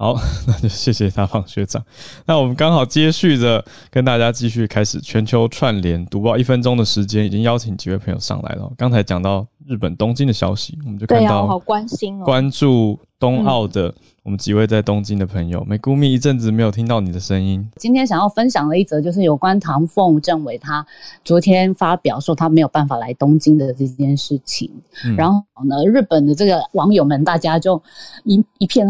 [0.00, 1.84] 好， 那就谢谢大胖学长。
[2.24, 8.72] 那我们刚好接续着跟大家继续开始全球串联读报，一分钟的时间已经邀请几位朋友上来了。
[8.76, 13.92] 刚才讲到日本东京的消息，我们就看到好关心哦，关注东奥的
[14.22, 15.66] 我们几位在东京的朋友。
[15.68, 20.86] Megumi 一阵子没有听到你的声音，今天想要分享的一则就是有关唐凤政委他
[21.24, 24.70] 昨天发表说他没有办法来东京的这件事情。
[25.04, 27.82] 嗯、然后呢，日本的这个网友们大家就
[28.22, 28.88] 一一片。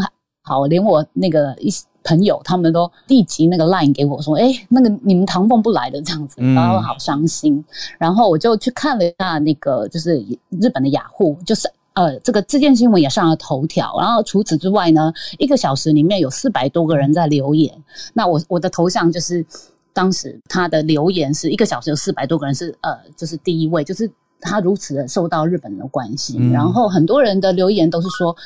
[0.49, 1.71] 好，连我那个一
[2.03, 7.57] 朋友他们都立即那个 line 给我说，哎、欸，那个你们唐凤不来的这样子，然后好伤心。
[7.57, 7.65] 嗯、
[7.99, 10.19] 然后我就去看了一下那个，就是
[10.49, 13.95] 日本的雅虎，就是呃，这个这件新闻也上了头条。
[14.01, 17.71] 然后除此之外呢，一个小时里面有四百多个人在留言。
[18.15, 19.45] 那我我的头像就是
[19.93, 24.11] 当时他的留言是一个小时有四百多个人是呃，就是第一位，就是
[24.41, 26.51] 他如此的受到日本人的关心。
[26.51, 28.37] 嗯、然后很多人的留言都是说。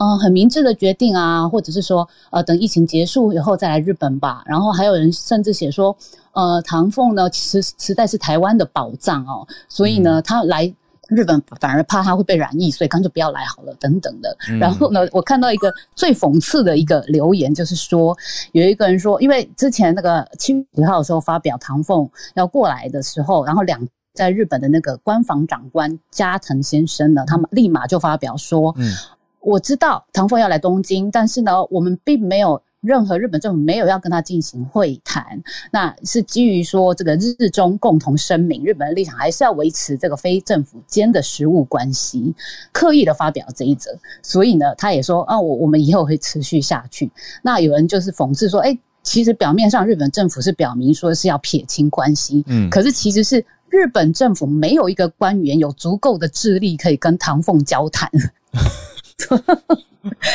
[0.00, 4.44] 嗯、呃，很明智的决定啊，或者是说，呃，等疫情结束以后再来日本吧。
[4.46, 5.96] 然后还有人甚至写说，
[6.34, 10.72] 呃，唐凤呢，其实实在是台湾的宝藏哦，所以呢，他来
[11.08, 14.36] 日本反而怕他会被染疫，所以干脆不要来好了，等等的。
[14.48, 18.16] 嗯、然后呢，我看到一个最讽刺的一个留言，就是说，
[18.52, 23.84] 有一个人说，因为之前那个七月十号的时候发表唐凤要过来的时候，然后两
[24.18, 28.92] 在日本的那个官房长官加藤先生呢，他们立马就发表说，嗯。
[29.40, 35.40] 我知道唐凤要来东京，但是呢，我们并没有任何日本政府没有要跟他进行会谈，
[35.70, 42.34] 那是基于说这个日中共同声明，日本的立场还是要维持这个非政府间的实务关系，
[42.72, 47.08] 刻意的发表这一则，所以呢，他也说啊，我我们以后会持续下去。
[47.40, 58.10] 那有人就是讽刺说，哎，其实表面上日本政府是表明说是要撇清关系，嗯，可是其实是日本政府没有一个官员有足够的智力可以跟唐凤交谈。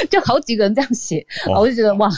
[0.09, 1.25] 就好几个人这样写，
[1.55, 2.11] 我就觉得哇，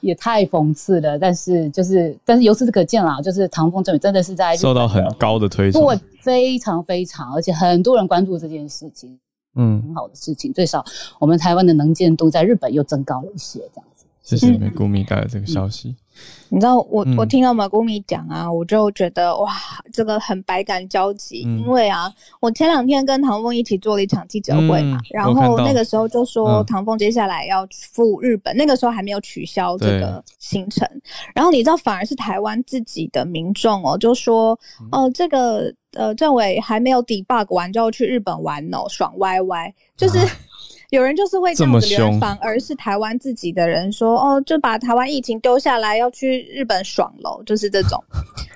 [0.00, 1.18] 也太讽刺了。
[1.18, 9.16] 但是就是，但是由此可见啦，就是唐凤政委真的是在受到很高的推崇，对，非常非常，而且很多人关注这件事情，
[9.54, 10.52] 嗯，很好的事情。
[10.52, 10.84] 最少
[11.20, 14.04] 我们台湾的能见度在日本又增高了一些，这样子。
[14.22, 15.90] 谢谢 Megumi 带来这个消息。
[15.90, 15.96] 嗯
[16.50, 19.52] 你知道我我听到 Megumi 讲啊，我就觉得哇，
[19.92, 21.44] 这个很百感交集。
[21.46, 22.10] 嗯、因为啊，
[22.40, 30.88] 我前两天跟唐凤一起做了一场记者会嘛，嗯、然后那个时候就说唐凤接下来要赴日本，嗯、那个时候还没有取消这个行程。
[31.34, 34.58] 然后你知道，反而是台湾自己的民众哦，就说
[34.90, 40.18] 哦、呃，这个呃政委还没有 debug 完就要去日本玩哦，爽歪歪，就是。
[40.26, 40.47] 啊
[40.90, 48.02] 有人就是会这样子留言，反而是台湾自己的人说哦，就把台湾疫情丢下来要去日本爽喽，就是这种。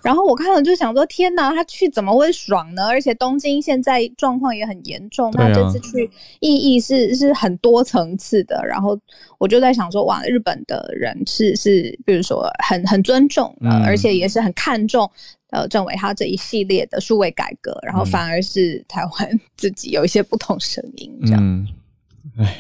[0.03, 2.87] 然后我看了就想说，天哪，他去怎么会爽呢？
[2.87, 6.11] 而且东京现在状况也很严重，那这次去
[6.41, 8.65] 意义是是很多层次的。
[8.67, 8.99] 然后
[9.39, 15.09] 我就在想说，哇，日本的人是是，比如说很很尊重，呃，而且也是很看重
[15.51, 21.41] 呃政委他这一系列的数位改革，然后反而是台湾 自己有一些不同声音这样。
[21.41, 21.69] 嗯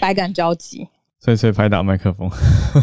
[0.00, 0.88] 百感交集，
[1.20, 2.30] 翠翠拍打麦克风，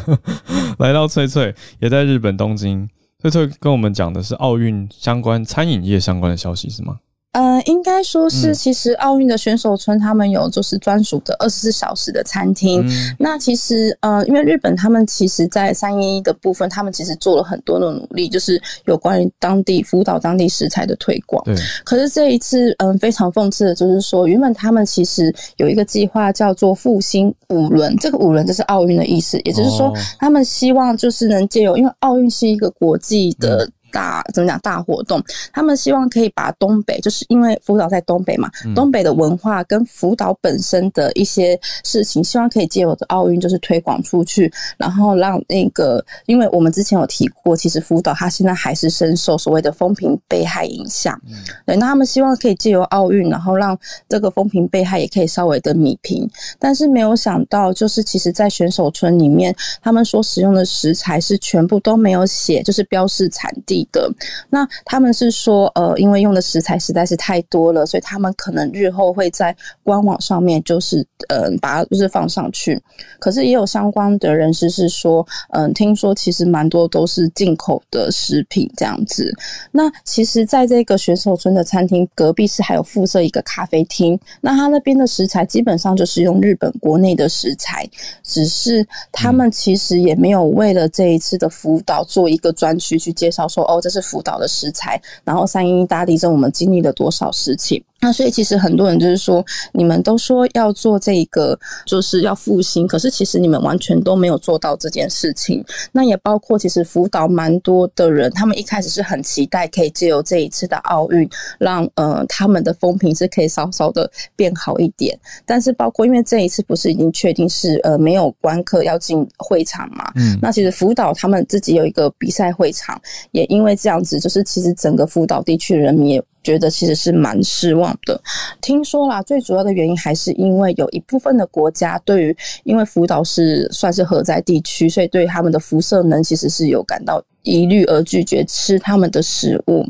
[0.80, 2.90] 来到翠翠也在日本东京。
[3.22, 7.00] 翠翠跟我们讲的是奥运相关餐饮业相关的消息是吗？
[7.34, 12.82] 呃，应该说是，其实奥运的选手村他们有就是专属的二十四小时的餐厅。
[12.88, 21.44] 嗯、那其实呃，因为日本他们其实，在三一一的部分，他们其实做了很多的努力，就是有关于当地辅导当地食材的推广。
[21.46, 21.56] 对。
[21.86, 33.70] 可是这一次，嗯、呃，非常讽刺的就是说，原本他们其实有一个计划叫做复兴五轮，这个五轮就是奥运的意思，也就是说，他们希望就是能借由，因为奥运是一个国际的。
[33.92, 51.36] 大怎么讲大活动，他们希望可以把东北，就是因为福岛在东北嘛，嗯、东北的文化跟福岛本身的一些事情，希望可以借由的奥运就是推广出去，然后让那个，因为我们之前有提过，其实福岛它现在还是深受所谓的风评被害影响，嗯、
[51.66, 53.78] 对，那他们希望可以借由奥运，然后让
[54.08, 63.79] 这个风评被害也可以稍微的弭平，但是没有想到，就是其实在选手村里面，他们所使用的食材是全部都没有写，就是标示产地。
[63.92, 64.12] 的
[64.50, 72.82] 那他们是说，呃，因为用的食材实在是太多了，所以他们可能日后会在官网上面就是，呃，把它就是放上去。
[73.20, 79.32] 可是也有相关的人士是说，嗯、呃，听说其实蛮多都是进口的食品这样子。
[79.72, 87.88] 那其实，在这个选手村的餐厅隔壁是还有附设一个咖啡厅，那他那边的食材基本上就是用日本国内的食材，
[88.24, 93.69] 只是他们其实也没有为了这一次的辅导做一个专区去介绍说。
[93.70, 95.02] 哦，这是福岛的食材。
[95.24, 97.84] 然后三一大地震，我们经历了多少事情？
[98.02, 105.64] 那所以其实很多人就是说，你们都说要做这个，就是要复兴，可是其实你们完全都没有做到这件事情。
[105.92, 115.18] 那也包括其实福岛蛮多的人，他们一开始是很期待可以借由这一次的奥运，让呃他们的风评是可以稍稍的变好一点。
[115.46, 120.12] 但是包括因为这一次不是已经确定是呃没有观客要进会场嘛？
[120.16, 120.38] 嗯。
[120.42, 123.00] 那其实福岛他们自己有一个比赛会场，
[123.32, 126.24] 也因为这样子，就是其实整个福岛地区人民也。
[126.44, 128.22] 觉得其实是蛮失望的。
[128.62, 137.24] 听说啦，最主要的原因还是因为有一部分的国家对于，因为福岛是算是核灾地区，所以对他们的辐射能其实是有感到。
[137.44, 139.86] 疑虑而拒绝吃他们的食物，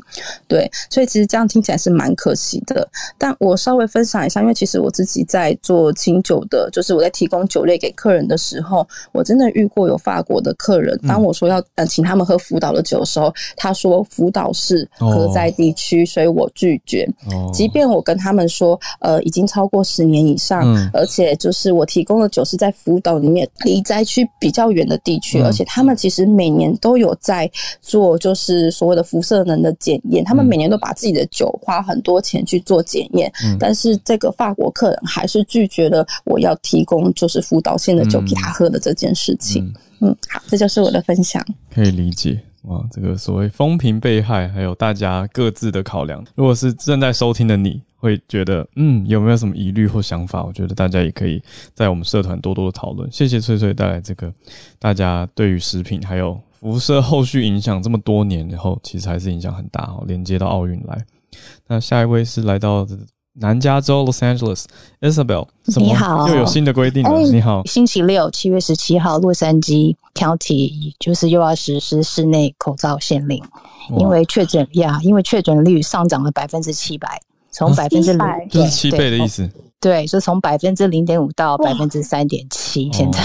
[0.48, 2.88] 对，所以其实这样听起来是蛮可惜的。
[3.18, 17.08] 但我稍微分享一下，因为其实我自己在做清酒的，就是我在提供酒类给客人的时候，我真的遇过有法国的客人，当我说要呃请他们喝福岛的酒的时候，他说福岛是核灾地区，所以我拒绝。
[17.52, 27.39] 即便我跟他们说，呃，已经超过十年以上，而且就是我提供的酒是在福岛里面离灾区比较远的地区，而且他们其实每年都有在。
[27.82, 39.64] 做就是所谓的辐射能的检验，他们每年都把自己的酒花很多钱去做检验，嗯、但是这个法国客人还是拒绝了我要提供就是福岛县的酒给他喝的这件事情。
[40.00, 41.46] 嗯，嗯，好，这就是我的分享。
[41.74, 46.26] 可以理解哇，这个所谓风评被害，还有大家各自的考量。
[46.36, 50.44] 如果是正在收听的你，会觉得嗯，有没有什么疑虑或想法？
[50.44, 51.42] 我觉得大家也可以
[51.74, 53.10] 在我们社团多多的讨论。
[53.12, 54.34] 谢谢翠翠带来这个
[54.78, 56.40] 大家对于食品还有。
[56.60, 60.04] 辐射后续影响这么多年以后，其实还是影响很大哦。
[60.06, 61.06] 连接到奥运来，
[61.68, 62.86] 那下一位是来到
[63.34, 65.48] 南加州 Los Angeles，Isabel，
[65.78, 67.20] 你好，又有新的规定了。
[67.22, 73.42] 你好，星期六七月十七号，洛杉矶 County 就是又要实施室内口罩限令，
[73.98, 79.50] 因为确诊呀，因为确诊率上涨了百分之七百，从百分之零，就是七倍的意思。
[79.80, 82.92] 对，就从百分之零点五到百分之三点七。
[82.92, 83.22] 现在，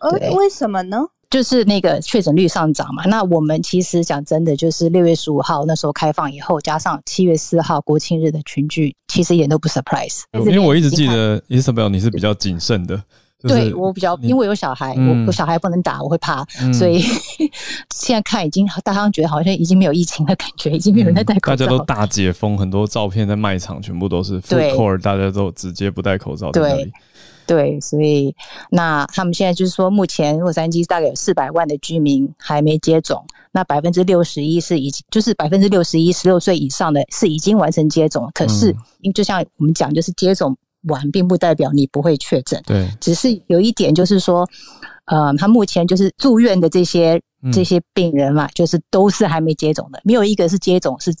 [0.00, 0.98] 我呃，为什么呢？
[1.32, 10.24] 就是那个确诊率上涨嘛，那我们其实讲真的，就是六月十五号那时候开放以后，加上七月四号国庆日的群聚，其实一点都不 surprise。
[10.34, 13.02] 因为我一直记得 Isabel 你是比较谨慎的，
[13.48, 17.00] 对我比较，因为有小孩，我我小孩不能打，我会怕，所以
[17.94, 26.84] 现在看已经大家觉得好像已经没有疫情的感觉，已经没有人在戴口罩，大家都大解封，很多照片在卖场全部都是 food court，大家都直接不戴口罩在那里。
[26.84, 26.92] 对，
[27.80, 28.34] 所以
[28.70, 38.30] 那他们现在就是说，目前洛杉矶大概有四百万的居民还没接种，那百分之六十一是已经，就是百分之六十一十六岁以上的是已经完成接种。
[38.34, 38.68] 可是，
[39.00, 40.56] 因为就像我们讲，就是接种
[40.88, 42.62] 完并不代表你不会确诊。
[42.66, 44.48] 对，只是有一点就是说，
[45.06, 47.20] 呃，他目前就是住院的这些
[47.52, 51.12] 这些病人嘛，就是都是还没接种的，没有一个是接种是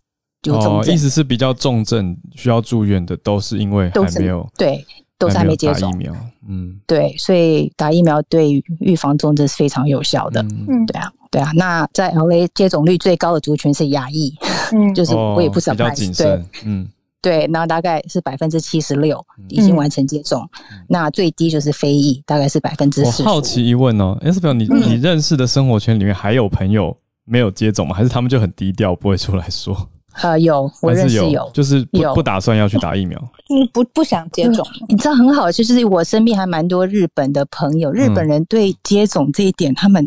[0.44, 0.92] 有重症。
[0.92, 4.84] 哦，意思是比较重症需要住院的，都是因为还没有对。
[5.18, 6.12] 都是还没接种疫苗，
[6.48, 11.50] 嗯，对，所以打疫苗对预防重症是非常有效的，嗯，对啊，对啊。
[11.54, 14.34] 那在 LA 接种率最高的族群是亚裔，
[14.72, 16.88] 嗯， 就是我也不知道，比较谨慎，嗯，
[17.20, 20.48] 对，那大概是百分之七十六已经完成接种，
[20.88, 23.22] 那最低就是非裔，大概是百分之四。
[23.22, 27.94] 我好奇一问哦，Isabel，你你认识的生活圈里面还有朋友没有接种吗？
[27.94, 29.88] 还是他们就很低调，不会出来说？
[30.20, 34.66] 呃，有，我认识有，有就是不有不打算要去打疫苗， 嗯，不不想接种。
[34.88, 40.06] 你知道很好，就是我身边还蛮多日本的朋友，日本人对接种这一点他们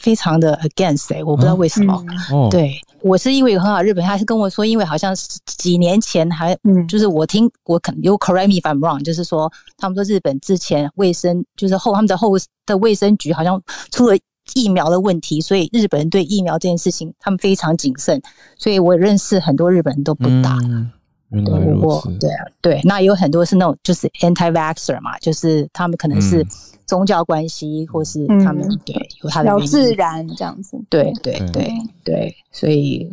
[0.00, 2.04] 非常的 against，欸，我不知道为什么。
[2.32, 12.32] 嗯、对，我是因为有很好日本，他是跟我说，因为好像是几年前还，嗯，就是我听我可能有 correct me if I'm wrong，就是说他们说日本之前卫生就是后他们的后
[12.66, 14.16] 的卫生局好像出了。
[14.54, 18.20] 疫苗的问题，所以日本人对疫苗这件事情他们非常谨慎，
[18.58, 20.58] 所以我认识很多日本人都不打。
[20.64, 20.90] 嗯
[21.30, 22.10] 原来如此。
[22.18, 26.46] 对啊，对，那有很多是那种就是 anti-vaxxer 嘛，就是他们可能是
[26.86, 30.78] 宗教关系，嗯、或是他们、嗯、对有他的比较自然这样子。
[30.88, 31.74] 对对对对，
[32.04, 33.10] 对，所以。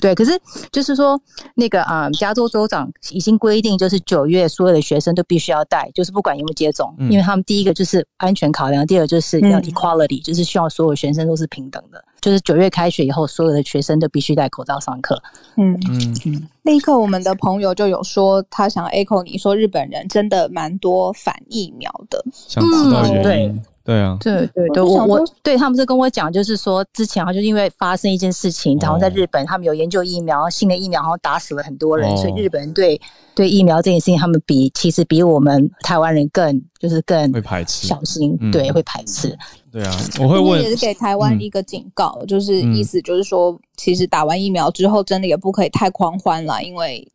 [0.00, 0.38] 对，可是
[0.70, 1.18] 就是说，
[1.54, 12.04] 那个啊、嗯，加州州长已经规定，就是九月所有的学生都必须要戴，就是不管有没有接种，嗯、因为他们第一个就是安全考量，第二个就是要 equality，、嗯、就是希望所有学生都是平等的。
[12.20, 15.22] 就是九月开学以后，所有的学生都必须戴口罩上课。
[15.56, 16.48] 嗯嗯嗯。
[16.62, 22.24] 立刻，我们的朋友就有说，他想 echo 你说，日本人真的蛮多反疫苗的。
[22.32, 23.50] 想知道原因。
[23.50, 24.00] 嗯、对。
[24.00, 33.00] 啊，对对对，我我对他们是跟我讲，就是说之前好像就因为发生一件事情，然后在日本他们有研究疫苗，新的疫苗然后打死了很多人，哦、所以日本人对
[33.34, 39.36] 对疫苗这件事情，他们比其实比我们台湾人更就是更会排斥，小心，对，会排斥。
[39.70, 47.06] 对啊，我会问，也是给台湾一个警告，嗯、就是意思就是说，其实打完疫苗之后，真的也不可以太狂欢了，因为。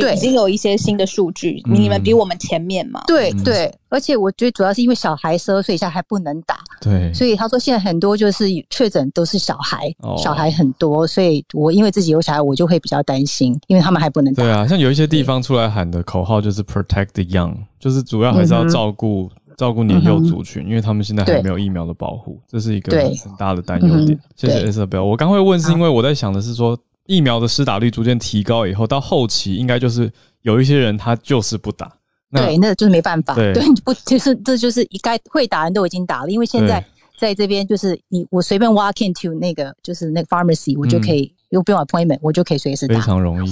[0.00, 3.02] 对，已经有一些新的数据，你们比我们前面嘛？
[3.06, 14.42] 对对，而且我觉得主要是因为小孩十二岁以下还不能打，对，所以他说现在很多就是确诊都是小孩，哦、小孩很多，所以我因为自己有小孩，我就会比较担心，因为他们还不能打。
[14.42, 24.18] 对啊，像有一些地方出来喊的口号就是 Protect the Young，就是主要还是要照顾、嗯、照顾年幼族群，嗯、因为他们现在还没有疫苗的保护，对这是一个很大的担忧点。
[24.36, 26.78] 谢谢 Isabel，我刚会问是因为我在想的是说。
[27.06, 30.10] 疫苗的施打率逐渐提高以后，到后期应该就是
[30.42, 31.92] 有一些人他就是不打，
[32.32, 33.52] 对，那就是没办法，对，
[33.84, 36.84] 不就是这就是一该会打人都已经打了，因为现在
[37.18, 43.50] 在这边就是你我随便 walk into 那个就是那个 pharmacy，我就可以又不用 appointment，我就可以随时打，非常容易。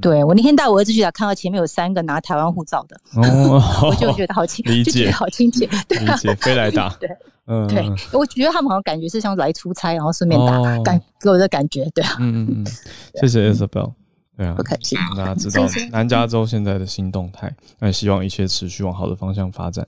[0.00, 3.62] 对我那天带我儿子去打，看到前面有三个拿台湾护照的，哦。
[3.88, 7.08] 我就觉得好亲， 就觉得好亲切，理解，飞来打， 对。
[7.46, 12.02] 嗯，对，我觉得他们好像感觉是像来出差，然后顺便打，哦、感给我的感觉，对。
[12.02, 12.16] 啊。
[12.18, 12.64] 嗯嗯。
[12.64, 12.66] 嗯，
[13.20, 13.92] 谢谢 Isabel，
[14.38, 14.96] 对啊，不客气。
[15.14, 15.62] 大家知道
[15.92, 19.86] 南加州现在的新动态，那希望一切持续往好的方向发展。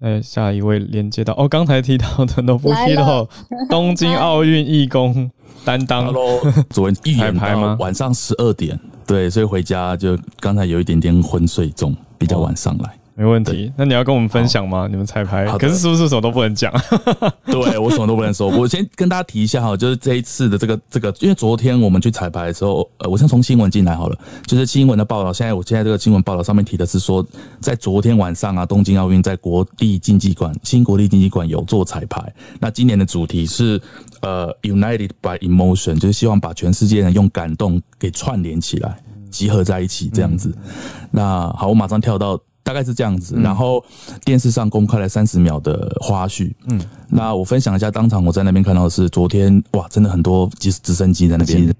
[0.00, 3.28] 哎，下一位连接到哦，刚才提到的 Nobuhiro
[3.68, 5.30] 东京奥运义工
[5.64, 7.76] 担当，Hello，昨天彩排吗？
[7.78, 8.80] 晚上十二点，
[9.10, 12.99] 对，所以回家就刚才有一点点昏睡中，比较晚上来。
[13.10, 14.86] 哦没问题，那你要跟我们分享吗？
[14.90, 16.72] 你们彩排，可是是不是什么都不能讲？
[17.44, 18.48] 对，我什么都不能说。
[18.48, 24.16] 我先跟大家提一下哈，就是这一次的这个这个，因为昨天我们去彩排的时候，呃，我先从新闻进来好了。
[24.46, 27.22] 就是新闻的报道，现在我现在这个新闻报道上面提的是说，
[27.60, 32.32] 在昨天晚上啊，东京奥运在国立竞技馆新国立竞技馆有做彩排。
[32.58, 33.78] 那今年的主题是
[34.22, 38.96] 呃，United by Emotion，就是希望把全世界人用感动给串联起来，
[39.30, 40.54] 集合在一起这样子。
[40.56, 42.40] 嗯、那好，我马上跳到。
[42.70, 43.84] 大概是这样子，然后
[44.24, 46.52] 电视上公开了三十秒的花絮。
[46.68, 51.74] 嗯，那我分享一下，当场我在那边看到的是昨天哇，真的很多机直升机在那边，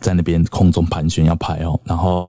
[0.00, 1.78] 在那边空中盘旋要拍哦。
[1.84, 2.26] 然后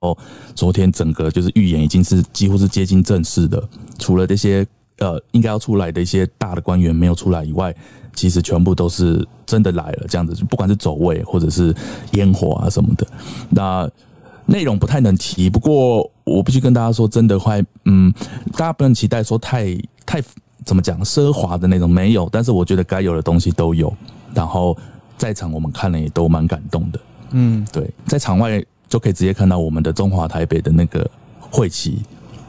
[0.53, 4.63] 昨天整个就是预演已经是几乎是接近正式的，除了这些
[4.99, 7.75] 呃应该要出来的一些大的官员没有出来以外，
[8.13, 10.05] 其实全部都是真的来了。
[10.07, 11.75] 这样子，不管是走位或者是
[12.11, 13.07] 烟火啊什么的，
[13.49, 13.89] 那。
[14.45, 18.13] 内容不太能提，不过我必须跟大家说，真的快，嗯，
[18.53, 19.75] 大家不能期待说太
[20.05, 20.21] 太
[20.63, 23.91] 怎么讲奢华的那种没有，但是我觉得该有的东西都有。
[24.33, 24.77] 然后
[25.17, 26.99] 在场我们看了也都蛮感动的，
[27.31, 32.03] 嗯，对，在场外就可以直接看到我们的中华台北的那个会旗，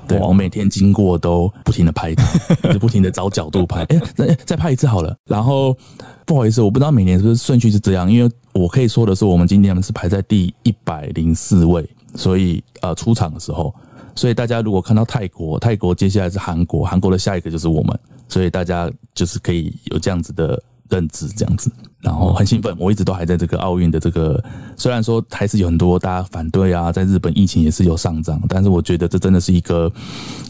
[0.07, 2.27] 对，我每天经过都不停的拍它，
[2.73, 5.17] 就不停的找角度拍，哎，再再拍一次好了。
[5.25, 5.77] 然后
[6.25, 8.31] 不好意思，我不知道每年是不是顺序是这样，因为。
[8.57, 13.75] 我可以说的是，我们今天是排在第一百零四位，所以呃出场的时候，
[14.15, 17.99] 所以大家如果看到泰国，泰国接下来是韩国，韩国的下一个就是我们，
[18.29, 24.43] 所以大家就是可以有这样子的认知，这样子，然后很兴奋，我一直都还在这个奥运的这个，
[24.77, 29.93] 虽然说还是有很多大家反对啊，在日本疫情也是有上涨，但是我觉得这真的是一个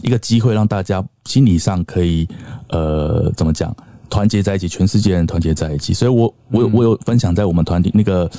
[0.01, 2.27] 一个机会，让大家心理上可以
[2.69, 3.75] 呃怎么讲？
[4.09, 8.29] 团结在一起，全世界人团结在一起，所以我我有我有分享在我们团体那个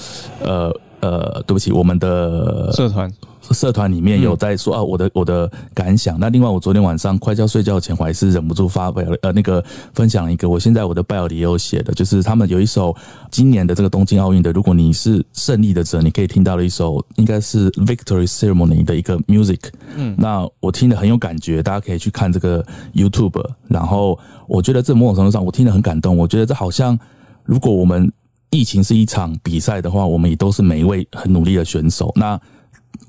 [0.40, 3.10] 呃呃，对不起，我们的社团。
[3.52, 6.18] 社团里面有在说啊，我的我的感想。
[6.18, 12.94] 那另外，我昨天晚上快要睡觉前，我还是忍不住发表了呃那个分享了一个，我现在我的 bio 里也有写的，就是他们有一首
[13.30, 19.60] 今年的这个东京奥运的，如果你是胜利的者，你可以听到的一首，应该是 Victory Ceremony 的一个 music。
[19.96, 23.44] 嗯，那我听得很有感觉，大家可以去看这个 YouTube。
[23.68, 26.16] 然后我觉得这某种程度上，我听得很感动。
[26.16, 26.98] 我觉得这好像，
[27.44, 28.10] 如果我们
[28.50, 32.12] 疫情是一场比赛的话，我们也都是每一位很努力的选手。
[32.16, 32.40] 那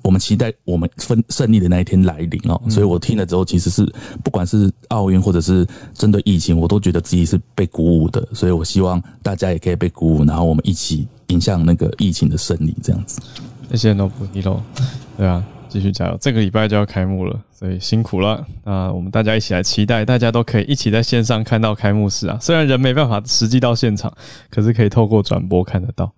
[0.02, 2.60] 我们期待我们分胜利的那一天来临哦。
[2.70, 3.86] 所以我听了之后，其实是
[4.24, 8.26] 不管是奥运或者是针对疫情，我都觉得自己是被鼓舞的。
[8.34, 13.22] 所以我希望大家也可以被鼓舞，然后我们一起迎向那个疫情的胜利，这样子。
[13.72, 14.62] 谢谢 Nobuhiro，
[15.18, 16.18] 对啊，继续加油！
[16.20, 18.44] 这个礼拜就要开幕了，所以辛苦了。
[18.64, 22.38] 那我们大家一起来期待，大家都可以一起在线上看到开幕式啊。
[22.42, 24.12] 虽然人没办法实际到现场，
[24.50, 26.12] 可是可以透过转播看得到。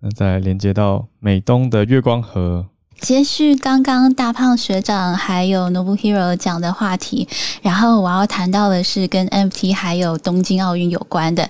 [0.00, 2.64] 那再连接到美东的月光河。
[3.00, 7.28] 接续刚刚大胖学长还有 Noble Hero 讲的话题，
[7.62, 11.48] 然后我要谈到的是跟 NFT 还有东京奥运有关的，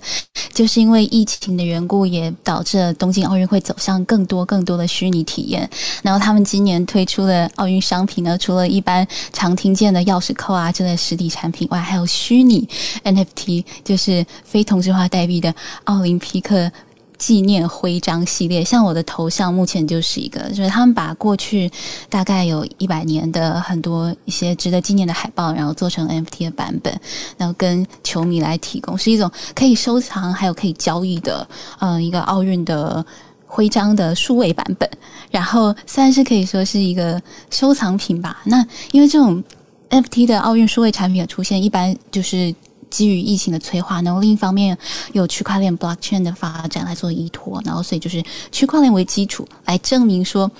[0.52, 5.68] 就是因为疫情的缘故，也导致了东京奥运会走向更多更多的虚拟体验。
[6.02, 12.68] 然后他们今年推出的奥运商品呢，除了一般常听见的钥匙扣啊这类实体产品外，还有虚拟
[13.04, 16.70] NFT，就是非同质化代币的奥林匹克。
[17.18, 21.70] 纪念徽章系列，像我的头像目前就是一个，就是他们把过去
[22.08, 27.00] 大概有一百年的很多一些值得纪念的海报，然后做成 NFT 的版本，
[27.36, 31.48] 然后跟球迷来提供，是一种可以收藏还有可以交易的，
[31.80, 33.04] 嗯，一个奥运的
[33.46, 34.88] 徽章的数位版本。
[35.30, 38.42] 然后算是可以说是一个收藏品吧。
[38.44, 39.42] 那因为这种
[39.90, 42.54] NFT 的奥运数位产品的出现，一般就是。
[42.96, 44.74] 基于疫情的催化，然后另一方面
[45.12, 50.50] 有区块链 blockchain 的发展来做依托，然后所以就是区块链为基础来证明说，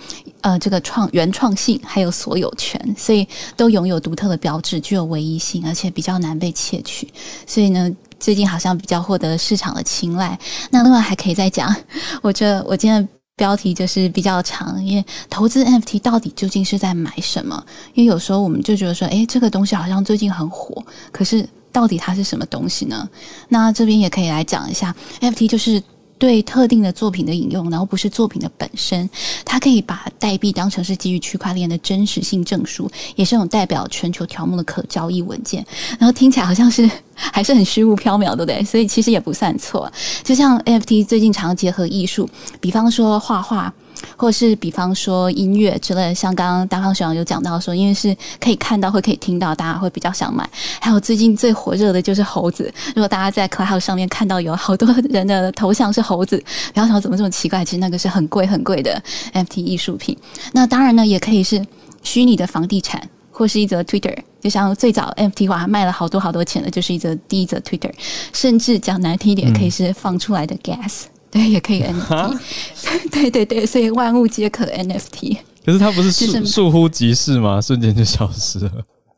[0.43, 3.27] 呃，这个创原创性还有所有权，所以
[3.57, 7.11] 都拥有独特的标志，具有唯一性，而且比较难被窃取。
[7.47, 10.39] 所以呢，最近好像比较获得市场的青睐。
[10.71, 11.75] 那另外还可以再讲，
[12.21, 17.65] 我这我今天的标题就是比较长，因为投资 NFT 到底究竟是在买什么？
[17.95, 21.49] 因为有时候我们就觉得说，诶，这个东西好像最近很火，可是。
[21.77, 23.07] 到底它是什么东西呢？
[23.51, 25.83] 那这边也可以来讲一下，NFT 就是
[26.17, 29.07] 对特定的作品的引用，然后不是作品的本身。
[29.45, 35.63] 它可以把代币当成是基于区块链的真实性证书，也是一种代表全球条目的可交易文件。
[35.99, 38.65] 然后听起来好像是 还是很虚无缥缈，对不对？
[38.65, 39.93] 所以其实也不算错。
[40.25, 42.27] 就像 NFT 最近常结合艺术，
[42.59, 43.71] 比方说画画。
[44.17, 50.49] 或者是比方说音乐之类的，像刚刚大胖学长有讲到说，因为是可以看到或可以听到，大家会比较想买。
[50.81, 56.43] 还有最近最火热的就是猴子，如果大家在 Clubhouse 上面看到有好多人的头像是猴子，
[56.73, 60.17] 不要想怎么这么奇怪，其实那个是很贵很贵的 NFT 艺术品。
[60.53, 61.65] 那当然呢，也可以是
[62.03, 67.91] 虚拟的房地产，或是一则 Twitter，就像最早 NFT 哇卖了好多好多钱的，就是一则第一则 Twitter，
[68.33, 71.05] 甚至讲难听一点，可以是放出来的 Gas。
[71.05, 72.39] 嗯对，也可以 NFT，
[73.13, 75.37] 对对对，所以万物皆可 NFT。
[75.65, 77.61] 可是它不是倏倏忽即逝吗？
[77.61, 78.71] 瞬间就消失了。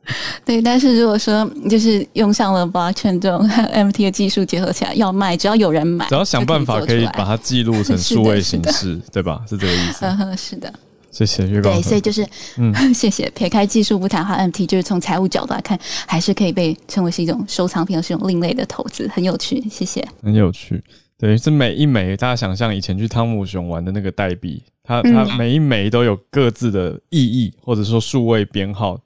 [0.45, 9.43] 对，但是如果说就是用上了 Blockchain 这种 NFT 的技术结合起来，要卖，只要有人买，只要想办法可以把它记录成数位形式， 对吧？
[9.47, 10.07] 是这个意思。
[10.07, 10.73] 嗯哼，是的。
[11.11, 11.75] 谢谢月光。
[11.75, 13.29] 对，所以就是，嗯，谢谢。
[13.35, 19.62] 撇开技术不谈的话，NFT 就是从财务角度来看，还是可以被称为是一种收藏品，是一种另类的投资，很有趣。
[19.71, 20.07] 谢谢。
[20.23, 20.83] 很有趣。
[21.19, 28.97] 对，是每一枚，大家想象以前去汤姆熊玩的那个代币，它它每一枚都有各自的意义，或者说数位编号，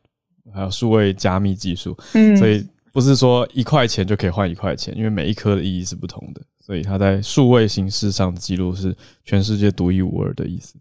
[0.52, 1.96] 还有数位加密技术。
[2.12, 8.94] 嗯，所以不是说一块钱就可以换一块钱，因为每一颗的意义是不同的，所以它在数位形式上的记录是
[9.24, 10.74] 全世界独一无二的意思。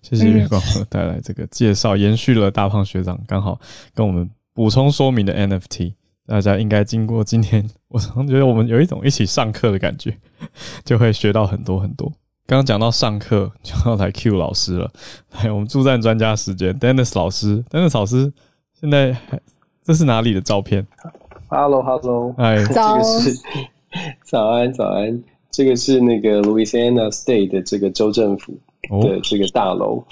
[0.00, 3.60] 谢谢月光带来这个介绍，延续了大胖学长刚好
[3.92, 5.94] 跟我们补充说明的 NFT。
[6.24, 10.14] 大家应该经过今天，我常觉得我们有一种一起上课的感觉，
[10.84, 12.12] 就会学到很多很多。
[12.46, 14.90] 刚刚讲到上课，就要来 Q 老师了。
[15.32, 18.32] 来， 我们助战专家时间，Dennis 老师，Dennis 老师，
[18.80, 19.16] 现在
[19.84, 20.86] 这是哪里的照片
[21.48, 23.34] ？Hello，Hello，哎， 这个是
[24.24, 28.58] 早安，早安，这个是那个 Louisiana State 的这个州政府
[29.02, 29.86] 的这个大楼。
[29.96, 30.04] Oh.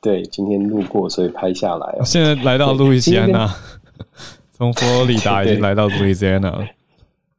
[0.00, 2.04] 对，今天路过，所以拍下来哦。
[2.04, 3.52] 现在来到路易斯安那。
[4.52, 6.64] 从佛罗里达已经来到路易斯安那了。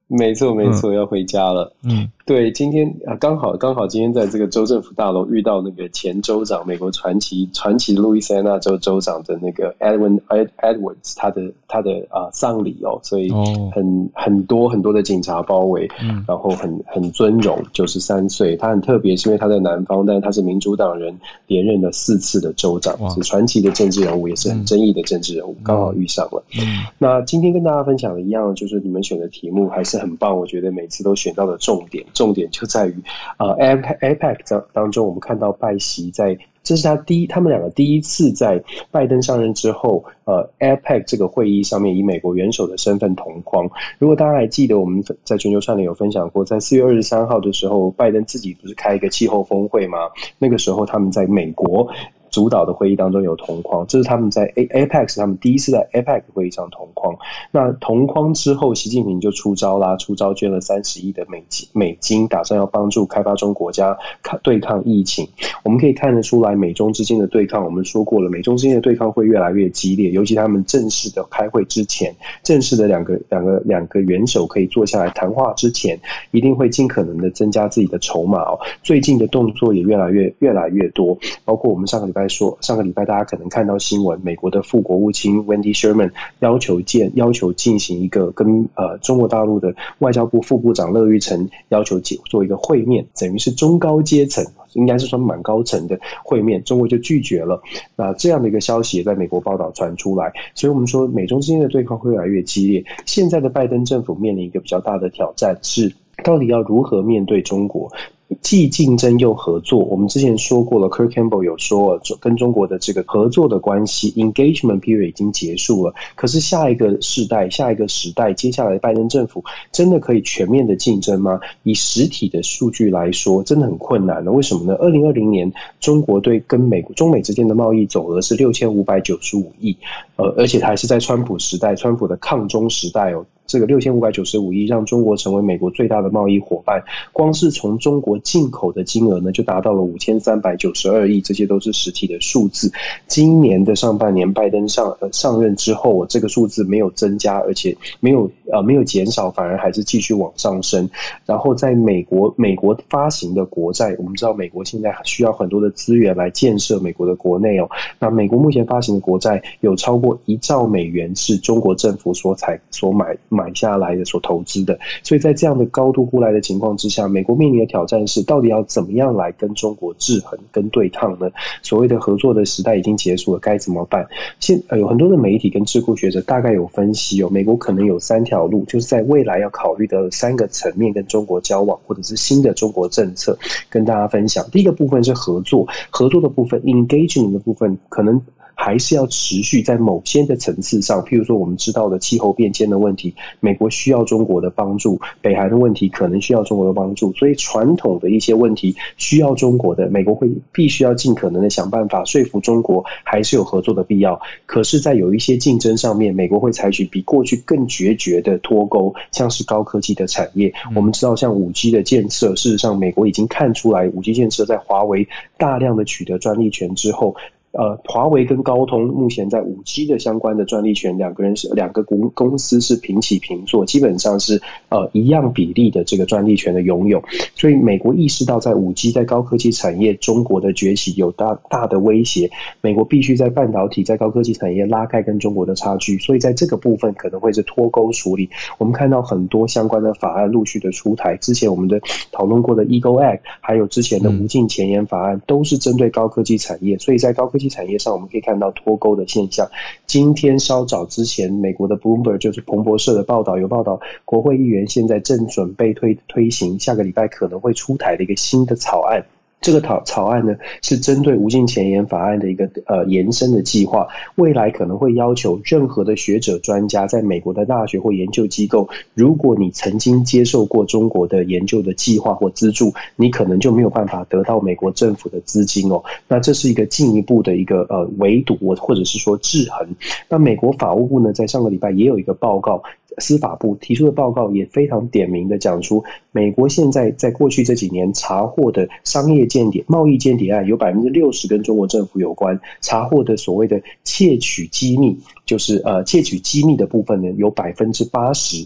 [0.07, 1.73] 没错，没错，要回家了。
[1.83, 10.19] 嗯，对，今天啊，刚好刚好今天在这个州政府大楼遇到那个前州长，美国传奇传奇路易斯安那州州长的那个 Edwin
[10.57, 13.31] Edwards，他的他的啊丧礼哦，所以
[13.71, 21.17] 很很多很多的警察包围，嗯，然后很很尊荣，九十三岁，他很特别，是因为他在南方，但是他是民主党人
[21.47, 26.43] 连任了四次的州长，是传奇的政治人物，也是很争议的政治人物，刚好遇上了。
[26.59, 30.01] 嗯，那今天跟大家分享的一样，就是你们选的题目还是。
[30.01, 32.95] 很棒，我觉得每次都选到了重点，重点就在于，
[33.37, 43.69] 呃，APEC 当当中，我们看到拜习在，这是他第一，他们两个第一次在拜登上任之后，呃，APEC 这个会议上面以美国元首的身份同框。
[43.97, 49.97] 如果大家还记得，我们在全球串联有分享过，在四月二十三号的时候，拜登自己不是开一个气候峰会吗？
[50.37, 51.89] 那个时候他们在美国。
[52.31, 57.15] 主导的会议当中有同框，这是他们在 A APEC 他们第一次在 APEC 会议上同框。
[57.51, 65.27] 那同框之后，习近平就出招啦，出招捐了三十亿的美金，美金打算要帮助开发中国家抗对抗疫情。
[65.63, 75.99] 我们可以看得出来，美中之间的对抗，我们说过了，美中之间的对抗会越来越激烈，尤其他们正式的开会之前，正式的两个两个两个元首可以坐下来谈话之前，
[76.31, 78.57] 一定会尽可能的增加自己的筹码哦。
[78.81, 94.45] 最近的动作也越来越越来越多，包括我们上个礼拜说，上个礼拜大家可能看到新闻，美国的副国务卿 Wendy Sherman 要求建要求进行一个跟呃中国大陆的外交部副部长乐玉成要求做一个会面，等于是中高阶层。
[94.73, 97.61] 应该是说蛮高层的会面，中国就拒绝了。
[97.97, 102.85] 那这样的一个消息也在美国报道传出来，所以我们说美中之间的对抗会越来越激烈。
[103.05, 105.93] 现在的拜登政府面临一个比较大的挑战是，
[106.23, 107.91] 到底要如何面对中国？
[108.39, 115.93] 既竞争又合作，我们之前说过了 Kirk Campbell 有说，跟中国的这个合作的关系 （engagement period） 已经结束了。
[116.15, 121.39] 可是下一个世代、下一个时代，接下来拜登政府真的可以全面的竞争吗？
[121.63, 124.31] 以实体的数据来说，真的很困难了。
[124.31, 124.75] 为什么呢？
[124.75, 129.75] 二零二零年，中国对跟美、中美之间的贸易总额是六千五百九十五亿，
[130.15, 133.25] 呃，而且它还是在川普时代，川普的抗中时代哦。
[133.47, 136.81] 这个六千五百九十五亿让中国成为美国最大的贸易伙伴，
[137.11, 142.71] 光是从中国进口的金额呢，就达到了五千三百九十二亿，这些都是实体的数字。
[143.07, 150.89] 今年的上半年，拜登上呃上任之后，这个数字没有增加，而且没有呃没有减少，反而还是继续往上升。
[151.25, 157.69] 然后，在美国美国发行的国债，我们知道美国现在需要很多的资源来建设美国的国内哦。
[157.99, 163.51] 那美国目前发行的国债有超过一兆美元是中国政府所采所买买。
[163.53, 171.29] 下来的所投资的，所以在这样的高度呼来的情况之下，美国面临的挑战是，到底要怎么样来跟中国制衡、跟对抗呢？
[171.61, 174.07] 所谓的合作的时代已经结束了，该怎么办？
[174.39, 183.37] 现呃有很多的媒体跟智库学者大概有分析哦，美国可能有三条路，就是在未来要考虑的三个层面跟中国交往，或者是新的中国政策
[183.69, 184.43] 跟大家分享。
[184.49, 188.19] 第一个部分是合作，合作的部分 engagement 的部分可能。
[188.55, 197.11] 还是要持续在某些的层次上，譬如说我们知道的气候变迁的问题，美国需要中国的帮助；北韩的问题可能需要中国的帮助。
[197.13, 204.19] 所以传统的一些问题需要中国的，美国会必须要尽可能的想办法说服中国，还是有合作的必要。
[204.45, 210.53] 可是，在有一些竞争上面，美国会采取比过去更决绝的脱钩，像是高科技的产业。
[210.75, 217.15] 我们知道，像五 G 的建设，事实上美国已经看出来，五 G 建设在华为大量的取得专利权之后。
[217.51, 227.03] 呃，华为跟高通目前在五 G 的相关的专利权，两个人是两个公公司是平起平坐，基本上是呃一样比例的这个专利权的拥有。
[227.35, 232.31] 所以美国意识到在五 G 在高科技产业中国的崛起有大大的威胁，
[232.61, 235.99] 美国必须在半导体在高科技产业拉开跟中国的差距。
[235.99, 238.29] 所以在这个部分可能会是脱钩处理。
[238.59, 241.81] 我们看到很多相关的法案陆续的出台，之前我们的
[242.13, 246.77] 讨论过的 Eagle Act，还有之前的无尽前沿法案，都是针对高科技产业。
[246.77, 249.49] 所以在高科产业上，我们可以看到脱钩的现象。
[249.85, 259.05] 今天稍早之前，美国的 Bloomberg 就是彭博社的报道有报道，国会议员现在正准备推推行，下个礼拜可能会出台的一个新的草案。
[259.41, 275.83] 这个草草案呢，是针对无尽前沿法案的一个呃延伸的计划，未来可能会要求任何的学者专家在美国的大学或研究机构，如果你曾经接受过中国的研究的计划或资助，你可能就没有办法得到美国政府的资金哦。
[276.07, 279.67] 那这是一个进一步的一个呃围堵，或者是说制衡。
[280.07, 282.61] 那美国法务部呢，在上个礼拜也有一个报告。
[282.97, 298.45] 司法部提出的报告也非常点名的讲出，美国现在在过去这几年查获的商业间谍、贸易间谍案有百分之六十跟中国政府有关，查获的所谓的窃取机密，就是呃窃取机密的部分呢，有百分之八十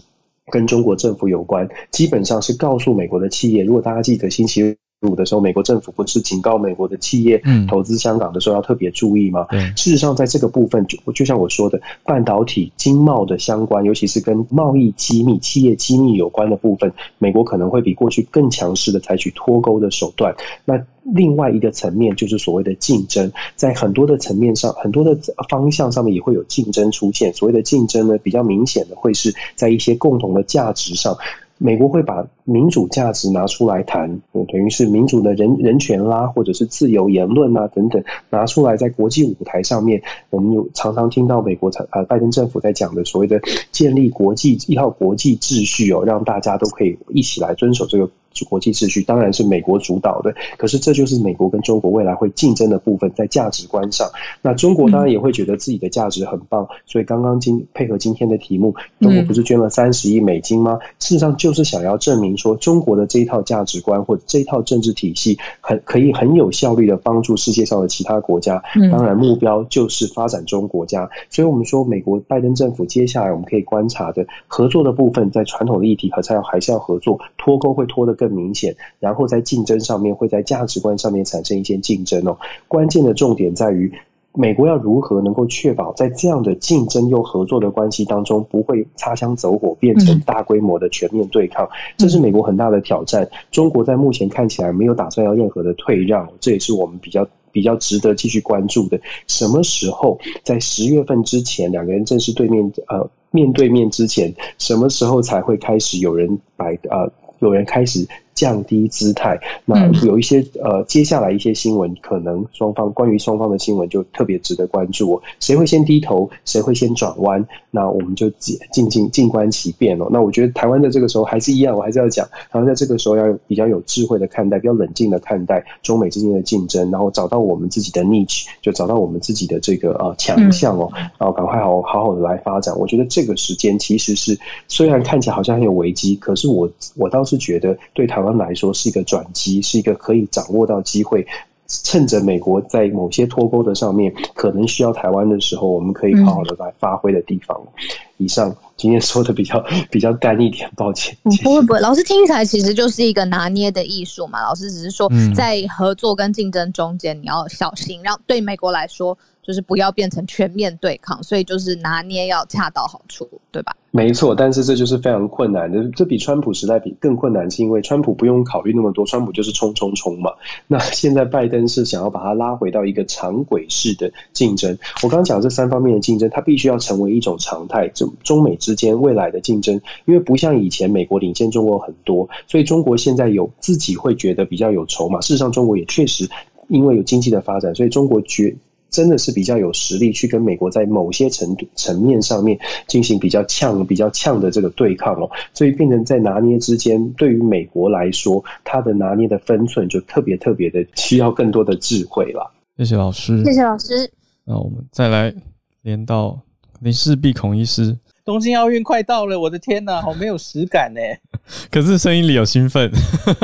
[0.50, 4.76] 跟中国政府有关，基本上是告诉美国的企业，如果大家记得星期
[5.06, 9.46] 五的时候，美国政府不是警告美国的企业投资香港的时候要特别注意吗？
[9.50, 20.34] 嗯、事实上，在这个部分，就就像我说的，半导体、经贸的相关，尤其是跟贸易机密、企业机密有关的部分，美国可能会比过去更强势的采取脱钩的手段。
[20.64, 20.74] 那
[21.14, 25.16] 另外一个层面就是所谓的竞争，在很多的层面上、很多的
[25.48, 27.32] 方向上面也会有竞争出现。
[27.32, 31.16] 所谓的竞争呢，比较明显的会是在一些共同的价值上。
[31.58, 43.40] 美国会把民主价值拿出来谈，等于是民主的人人权啦，或者是自由言论啊等等，拿出来在国际舞台上面，我们有常常听到美国呃拜登政府在讲的所谓的
[43.72, 48.10] 建立国际一套国际秩序哦，让大家都可以一起来遵守这个。
[48.50, 54.06] 国际秩序当然是美国主导的，可是这就是美国跟中国未来会竞争的部分，在价值观上，
[54.42, 60.78] 那中国当然也会觉得自己的价值很棒，所以刚刚今配合今天的题目，中国不是捐了三十亿美金吗？
[60.98, 78.26] 事实上就是想要证明说，中国的这一套价值观或者这一套政治体系很可以很有效率的帮助世界上的其他国家，当然目标就是发展中国家，所以我们说美国拜登政府接下来我们可以观察的合作的部分，在传统的议题和还要还是要合作，脱钩会脱得更。
[78.26, 82.36] 更明显，然后在竞争上面会在价值观上面产生一些竞争哦。
[82.66, 83.88] 关键的重点在于，
[84.36, 91.68] 美国要如何能够确保在这样的竞争又合作的关系当中，不会擦枪走火，变成大规模的全面对抗。
[91.96, 93.28] 这是美国很大的挑战。
[93.50, 99.00] 中国在目前看起来没有打算要任何的退让，这也是我们比较比较值得继续关注的。
[99.26, 107.10] 什么时候在十月份之前，两个人正式对面呃面对面之前，什么时候才会开始有人摆呃？
[107.40, 115.22] 有人开始降低姿态，那有一些呃，接下来一些新闻，可能双方关于双方的新闻就特别值得关注哦。
[115.40, 117.44] 谁会先低头，谁会先转弯？
[117.70, 120.06] 那我们就静静静静观其变哦。
[120.10, 132.78] 那我觉得台湾在这个时候还是一样，我还是要讲，台湾在这个时候要比较有智慧的看待，比较冷静的看待中美之间的竞争，然后找到我们自己的 niche，就找到我们自己的这个呃强项哦，然后赶快好好好的来发展。
[132.78, 141.26] 我觉得这个时间其实是虽然看起来好像很有危机，可是我我倒是觉得对台湾来说是一个转机，是一个可以掌握到机会，
[141.66, 147.60] 趁着美国在某些脱钩的上面可能需要台湾的时候，我们可以好好的来发挥的地方。
[147.64, 147.84] 嗯、
[148.18, 151.16] 以上今天说的比较比较干一点，抱歉。
[151.42, 154.40] 不会不会，老师听起来其实就是一个拿捏的艺术嘛。
[154.42, 159.16] 老师只是说在合作跟竞争中间，你要小心，让对美国来说
[159.46, 163.76] 就是不要变成全面对抗，所以就是拿捏要恰到好处，对吧？
[163.92, 165.88] 没错，但是这就是非常困难的。
[165.94, 170.32] 这比川普时代比更困难，是因为川普不用考虑那么多，川普就是冲冲冲嘛。
[170.66, 174.76] 那现在拜登是想要把它拉回到一个常轨式的竞争。
[175.04, 177.86] 我刚刚讲这三方面的竞争，它必须要成为一种常态。
[177.90, 185.20] 中中美之间未来的竞争，因为不像以前美国领先中国很多，所以中国现在有自己会觉得比较有筹码。
[185.20, 186.28] 事实上，中国也确实
[186.66, 188.56] 因为有经济的发展，所以中国觉。
[188.96, 202.50] 真的是比较有实力去跟美国在某些程度层面上面进行比较呛、比较呛的这个对抗哦，所以变成在拿捏之间，对于美国来说，它的拿捏的分寸就特别特别的需要更多的智慧了。
[202.78, 204.10] 谢谢老师，谢谢老师。
[204.46, 205.34] 那我们再来
[205.82, 206.40] 连到
[206.80, 207.94] 林氏璧孔医师。
[208.24, 211.00] 东京奥运快到了，我的天哪，好没有实感呢。
[211.70, 212.90] 可是声音里有兴奋，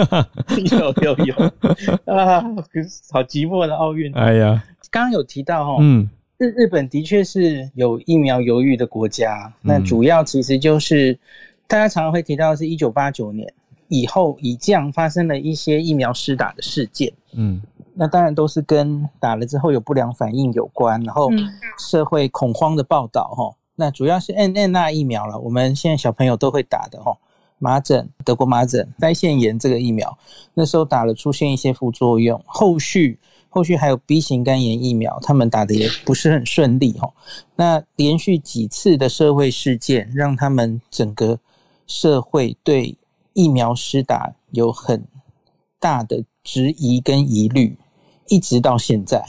[0.73, 1.35] 有有有
[2.13, 2.41] 啊，
[3.13, 4.13] 好寂寞的奥运。
[4.15, 4.65] 哎呀。
[4.93, 11.19] 刚刚有提到哈，嗯，日日本的确是有疫苗犹豫的国家，嗯，那主要其实就是
[11.67, 13.51] 大家常常会提到的是一九八九年
[13.89, 17.63] 以后，以降发生了一些疫苗施打的事件，嗯，
[17.95, 21.31] 那当然都是跟打了之后有不良反应有关，然后
[21.79, 27.17] 社会恐慌的报道哈，那主要是 mRNA 疫苗了，我们现在小朋友都会打的哈，
[27.59, 30.19] 麻疹、德国麻疹、腮腺炎这个疫苗，
[30.53, 33.19] 那时候打了出现一些副作用，后续。
[33.55, 37.13] 后续还有 B 型肝炎疫苗，他们打得也不是很顺利哈。
[37.55, 41.39] 那连续几次的社会事件，让他们整个
[41.87, 42.97] 社会对
[43.35, 45.05] 疫苗施打有很
[45.79, 47.77] 大的质疑跟疑虑，
[48.29, 49.23] 一直到现在。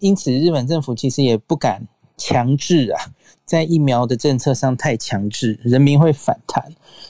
[0.00, 3.00] 因此，日本政府其实也不敢强制啊，
[3.46, 6.62] 在疫苗的政策上太强制，人民会反弹。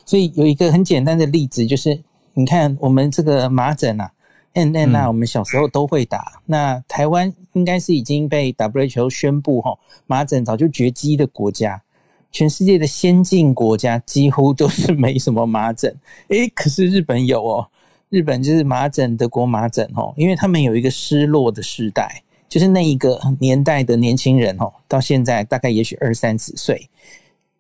[0.07, 2.01] 所以有一个很简单的例子，就是
[2.35, 4.13] 你看我们这个麻疹啊。
[4.55, 6.33] mRNA 我们小时候都会打。
[6.37, 11.83] 嗯、那台湾应该是已经被 WHO 宣布哈，麻疹早就绝迹的国家。
[12.31, 15.95] 全世界的先进国家几乎都是没什么麻疹。
[16.29, 17.69] 诶，可是日本有哦，
[18.09, 26.89] 日本就是麻疹，德国麻疹哦，因为他们有一个失落的时代，就是那一个年代的年轻人哦，到现在大概也许二三十岁，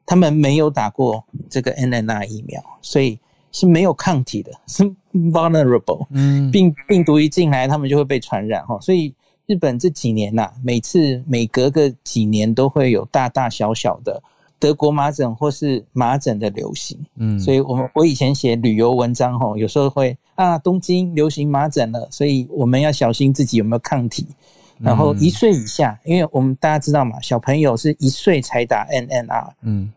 [0.07, 3.19] 他们没有打过这个 mRNA 疫苗，所以。
[3.53, 4.83] 是没有抗体的，是
[5.13, 6.07] vulnerable。
[6.11, 8.79] 嗯，病病毒一进来，他们就会被传染哈。
[8.81, 9.15] 所以
[9.47, 14.21] 日本这几年呐，每次每隔个几年都会有大大小小的
[14.59, 16.99] 德国麻疹或是麻疹的流行。
[17.17, 24.27] 嗯，所以我们我以前写旅游文章哈，有时候会啊，东京流行麻疹了，所以我们要小心自己有没有抗体。
[24.79, 29.55] 然后一岁以下，因为我们大家知道嘛，小朋友是一岁才打 N N R，。
[29.61, 29.93] 嗯。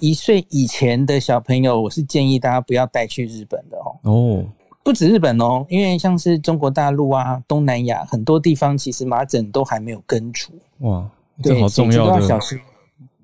[0.00, 3.96] 一岁以前的小朋友，我是建议大家不要带去日本的哦。
[4.02, 4.44] 哦，
[4.82, 10.52] 不止日本哦，因为像是中国大陆啊、东南亚很多地方，其实麻疹都还没有根除。
[10.78, 11.08] 哇，
[11.42, 12.40] 这好重要的。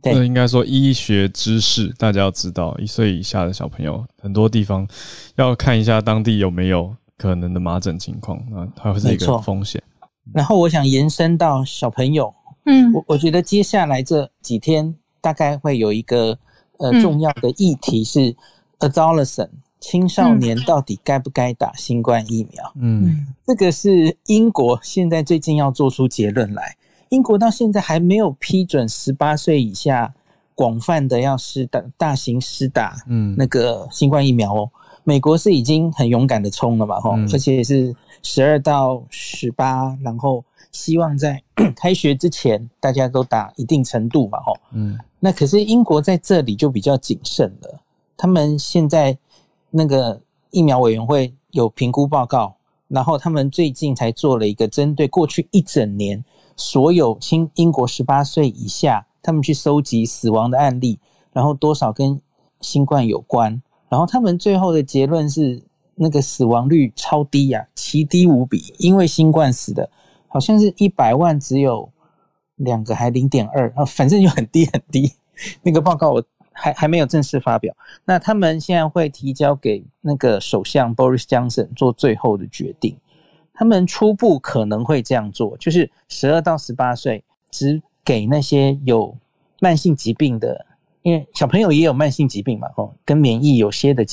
[0.03, 4.89] 对，应该说医学知识，大家要知道，一岁以下的小朋友，很多地方
[5.37, 9.83] 要看一下当地有没有可能的麻疹情况，啊它会是一个风险。
[10.33, 12.33] 然后我想延伸到小朋友，
[12.65, 16.39] 嗯，我我觉得接下来这几天大概会有一个
[16.81, 18.35] 呃重要的议题是
[18.81, 22.73] adolescent 青少年到底该不该打新冠疫苗？
[22.79, 26.77] 嗯，这个是英国现在最近要做出结论来。
[27.09, 30.15] 英国到现在还没有批准十八岁以下
[30.55, 34.71] 广泛的要施打大型施打，嗯，那个新冠疫苗哦。
[35.03, 41.43] 美国是已经很勇敢的冲了嘛，吼，而且是十二到十八，然后希望在
[41.75, 44.99] 开学之前大家都打一定程度嘛，吼，嗯。
[45.21, 47.81] 那可是英国在这里就比较谨慎了，
[48.17, 49.17] 他们现在
[49.71, 52.57] 那个疫苗委员会有评估报告，
[52.89, 56.25] 然后他们最近才做了一个针对过去一整年。
[56.57, 60.99] 所有新英国十八岁以下，他们去搜集死亡的案例，
[61.33, 62.21] 然后多少跟
[62.61, 65.63] 新冠有关，然后他们最后的结论是
[65.95, 69.89] 那个死亡率超低呀、奇低无比，因为新冠死的，
[70.29, 71.89] 好像是一百万只有
[72.61, 75.13] 两个还零点二啊，反正就很低很低。
[75.63, 82.97] 那个报告我还还没有正式发表，那他们现在会提交给那个首相 Boris Johnson 做最后的决定。
[83.55, 89.17] 他们初步可能会这样做，就是十二到十八岁只给那些有
[89.61, 90.67] 慢性疾病的，
[91.03, 94.05] 因为小朋友也有慢性疾病嘛，哦，跟免疫有些的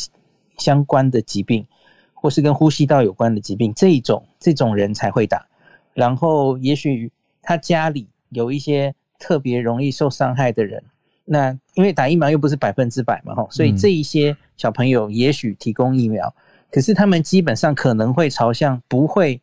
[0.58, 1.66] 相关的疾病，
[2.14, 5.46] 或是跟呼吸道有关的疾病，这一种这种人才会打。
[5.94, 10.84] 然后，也许他家里有一些特别容易受伤害的人，
[11.26, 16.34] 那因为打疫苗又不是百分之百嘛，吼，所以这一些小朋友也许提供疫苗。
[16.70, 19.42] 可是他们基本上可能会朝向不会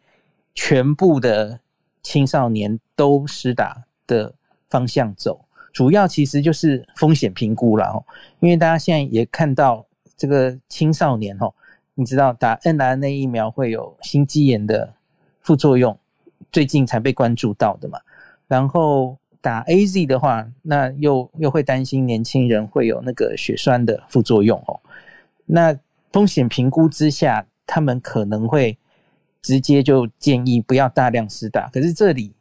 [0.55, 1.59] 全部的
[2.03, 4.35] 青少年都施打的
[4.69, 8.05] 方向走，主要其实就是风险评估了哦。
[8.41, 11.53] 因为大家现在也看到这个青少年哦，
[11.95, 14.93] 你知道打 mRNA 疫苗会有心肌炎的
[15.41, 15.99] 副作用，
[16.53, 17.99] 最近才被关注到的嘛。
[18.47, 24.81] 然后打 AZ 的话，那又又会担心年轻人会有那个血栓的副作用哦。
[25.47, 25.77] 那
[26.13, 28.79] 风险评估之下，他们可能会
[29.43, 31.69] 直接就建议不要大量施打。
[31.69, 32.33] 可是这里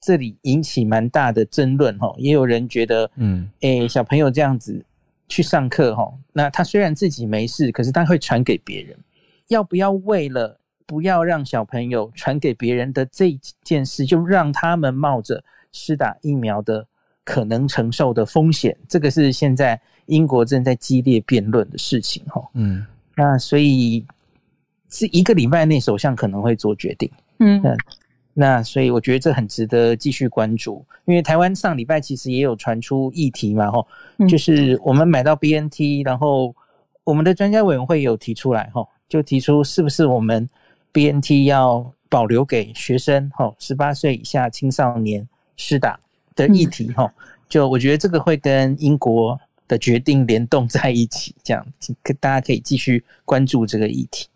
[0.00, 4.84] 这里引起蛮大的争论哦，也有人觉得，嗯，诶，小朋友这样子
[5.28, 8.96] 去上课哈，那他虽然自己没事，可是他会传给别人。
[9.48, 10.57] 要不要为了
[10.88, 16.86] 不要让小朋友传给别人的这件事，就让他们冒着施打疫苗的
[17.24, 18.74] 可能承受的风险？
[18.88, 22.86] 这个是现在英国正在激烈辩论的事情哈，嗯。
[23.14, 24.06] 那所以
[24.88, 27.10] 是一个礼拜内，首相可能会做决定。
[27.40, 27.60] 嗯，
[28.32, 33.86] 那所以我觉得这很值得继续关注，因为台湾上礼拜其实也有传出议题嘛，吼，
[34.28, 36.54] 就是我们买到 BNT，然后
[37.02, 40.48] 我们的专家委员会有提出来，吼，就提出是不是我们
[40.92, 45.98] BNT 要保留给学生，吼，十八岁以下青少年施打
[46.34, 47.10] 的议题，吼，
[47.48, 49.38] 就我觉得这个会跟英国。
[49.68, 51.62] 的决定联动在一起，这样
[52.18, 54.26] 大家可以继续关注这个议题。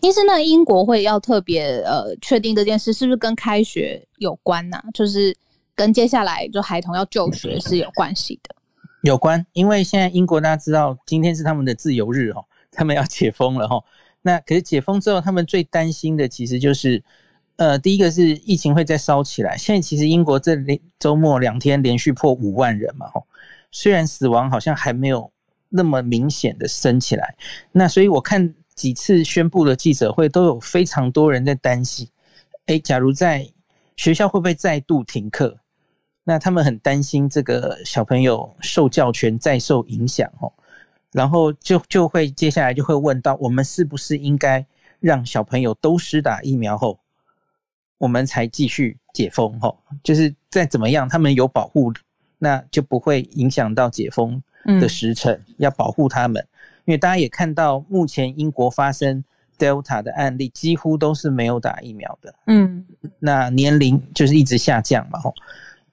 [0.00, 4.84] 医生，那英国会要特别呃确定这件事，是不是跟开学有关呢、啊？
[4.94, 5.36] 就是
[5.74, 8.56] 跟接下来就孩童要就学是有关系的。
[9.02, 13.84] 有关，因为现在英国大家知道，今天是他们的自由日哦，他们要解封了哈。
[14.22, 17.02] 那可是解封之后，他们最担心的其实就是，
[17.56, 19.56] 呃，第一个是疫情会再烧起来。
[19.56, 20.56] 现在其实英国这
[20.98, 23.06] 周末两天连续破五万人嘛，
[23.70, 25.30] 虽然死亡好像还没有
[25.68, 27.34] 那么明显的升起来，
[27.72, 32.08] 那所以我看几次宣布的记者会都有非常多人在担心，
[32.66, 33.46] 诶，假如在
[33.96, 35.58] 学校会不会再度停课？
[36.24, 40.52] 那他们很担心这个小朋友受教权再受影响哦，
[41.12, 44.66] 然后就就会接下来就会问到，我们是不是应该
[45.00, 46.98] 让小朋友都施打疫苗后，
[47.98, 49.58] 我们才继续解封？
[49.62, 51.92] 哦，就是再怎么样，他们有保护。
[52.44, 56.44] 那就不会影响到解封的时辰，嗯、要保护他们，
[56.86, 59.22] 因为大家也看到，目前英国发生
[59.56, 62.84] Delta 的案例几乎都是没有打疫苗的，嗯，
[63.20, 65.32] 那年龄就是一直下降嘛，吼，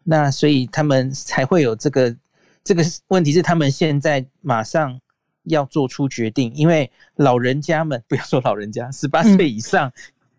[0.03, 2.15] 那所以他们才会有这个
[2.63, 4.99] 这个问题是他们现在马上
[5.43, 9.91] 要做出决定，因为老人家们 不要说老人家，十八岁以上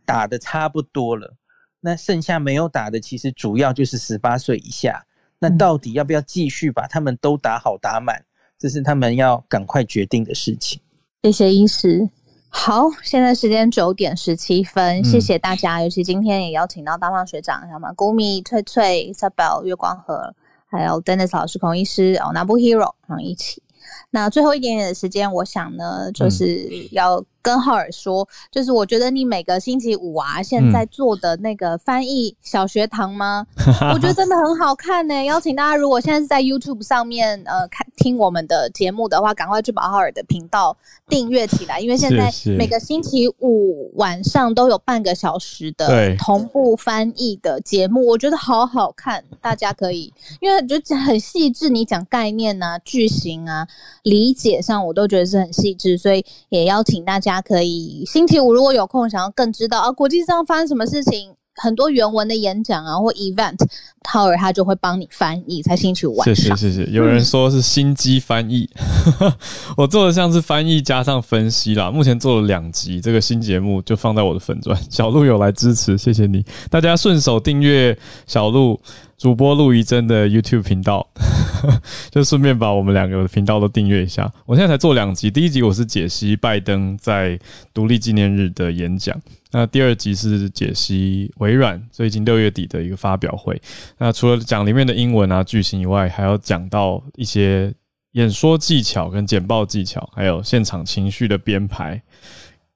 [0.04, 1.36] 打的差不多了，嗯、
[1.80, 5.04] 那剩下没有打的其实主要就是十八岁以下。
[5.38, 8.22] 那到底要不要继续把他们都打好打满？
[8.58, 10.78] 这是他们要赶快决定的事情。
[11.22, 12.10] 谢谢医师。
[12.50, 20.34] 好，现在时间九点十七分，嗯，谢谢大家，尤其今天也邀请到大胖学长、小马、古米、翠翠、Isabel、月光河，
[20.66, 23.62] 还有 Dennis 老师、孔医师哦，Nabu Hero 然后一起。
[24.10, 27.24] 那最后一点点的时间，我想呢，就是要。
[27.42, 33.46] 跟浩尔说，就是我觉得你每个星期五啊，现在做的那个翻译小学堂吗？
[33.80, 35.24] 嗯、 我觉得真的很好看呢。
[35.24, 40.76] 邀请大家，如果现在是在 YouTube 上面呃看听我们的节目的话，赶快去把浩尔的频道
[41.08, 53.66] 订阅起来，因为现在每个星期五晚上都有半个小时的同步翻译的节目，我觉得好好看，大家可以，因为就很细致，你讲概念啊、句型啊、
[54.02, 57.29] 理解上，我都觉得是很细致，所以也邀请大家。
[57.30, 63.58] 大家可以星期五如果有空，想要更知道啊，国际上发生什么事情，很多原文的演讲啊或 event，
[64.08, 65.62] 浩尔他就会帮你翻译。
[65.62, 66.90] 在星期五晚上，谢谢谢谢。
[66.90, 68.68] 有人说是心机翻译，
[69.76, 71.90] 我做的像是翻译加上分析啦。
[71.90, 74.74] 目前做了两集，这个新节目就放在我的粉钻。
[74.88, 76.44] 小鹿有来支持，谢谢你。
[76.70, 77.96] 大家顺手订阅
[78.26, 78.80] 小鹿
[79.18, 81.06] 主播陆怡真的 YouTube 频道，
[82.10, 84.32] 就顺便把我们两个的频道都订阅一下。
[84.46, 87.38] 我现在才做两集，第一集我是解析拜登在
[87.74, 89.20] 独立纪念日的演讲，
[89.50, 93.60] 那第二集是解析微软最近六月底的一个发表会。
[93.98, 97.72] 那除了讲里面的英文啊句型以外，还要讲到一些
[98.12, 102.02] 演说技巧跟简报技巧，还有现场情绪的编排。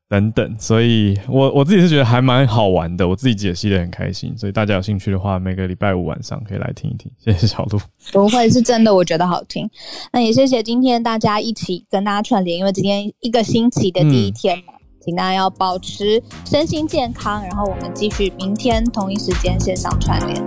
[0.07, 7.11] 等等，所以我我自己是觉得还蛮好玩的，我自己解析的很开心，所以大家有兴趣的话，每个礼拜五晚上可以来听一听。
[7.19, 7.81] 谢谢小鹿，
[8.13, 9.69] 不会是真的，我觉得好听。
[10.13, 14.74] 那也谢谢今天大家一起跟大家串联，因为今天一个星期的第一天嘛，嗯、
[15.05, 20.43] 请大家要保持身心健康，然后我们继续明天同一时间线上串联。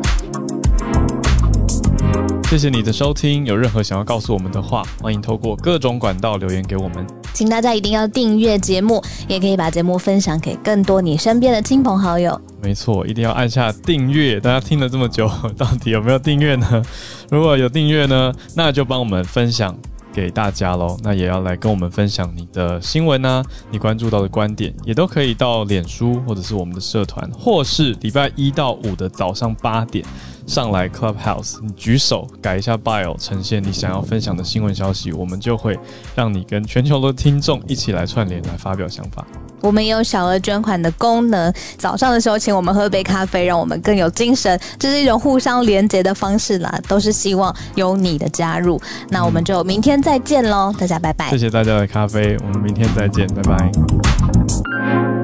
[2.49, 7.05] 谢谢你的收听，有任何想要告诉我们的话，欢迎透过各种管道留言给我们。
[7.35, 12.41] 请大家一定要订阅节目，也可以把节目分享给更多你身边的亲朋好友。
[12.59, 14.39] 没错，一定要按下订阅。
[14.39, 16.81] 大家听了这么久， 到底有没有订阅呢？
[17.29, 19.77] 如果有订阅呢，那就帮我们分享
[20.17, 20.97] 给大家喽。
[21.03, 30.03] 那也要来跟我们分享你的新闻呢，你关注到的观点，也都可以到脸书或者是我们的社团，或是礼拜一到五的早上八点。
[30.47, 35.77] 上来 Clubhouse，你举手改一下 bio，呈现你想要分享的新闻消息，我们就会
[36.15, 39.25] 让你跟全球的听众一起来串联，来发表想法。
[39.61, 48.79] 我们也有小额捐款的功能，早上的时候请我们喝杯咖啡，让我们更有精神，这是一种互相连接的方式啦，都是希望有你的加入。
[49.09, 51.29] 那我们就明天再见喽，大家拜拜。
[51.29, 55.16] 谢谢大家的咖啡，我们明天再见，拜拜。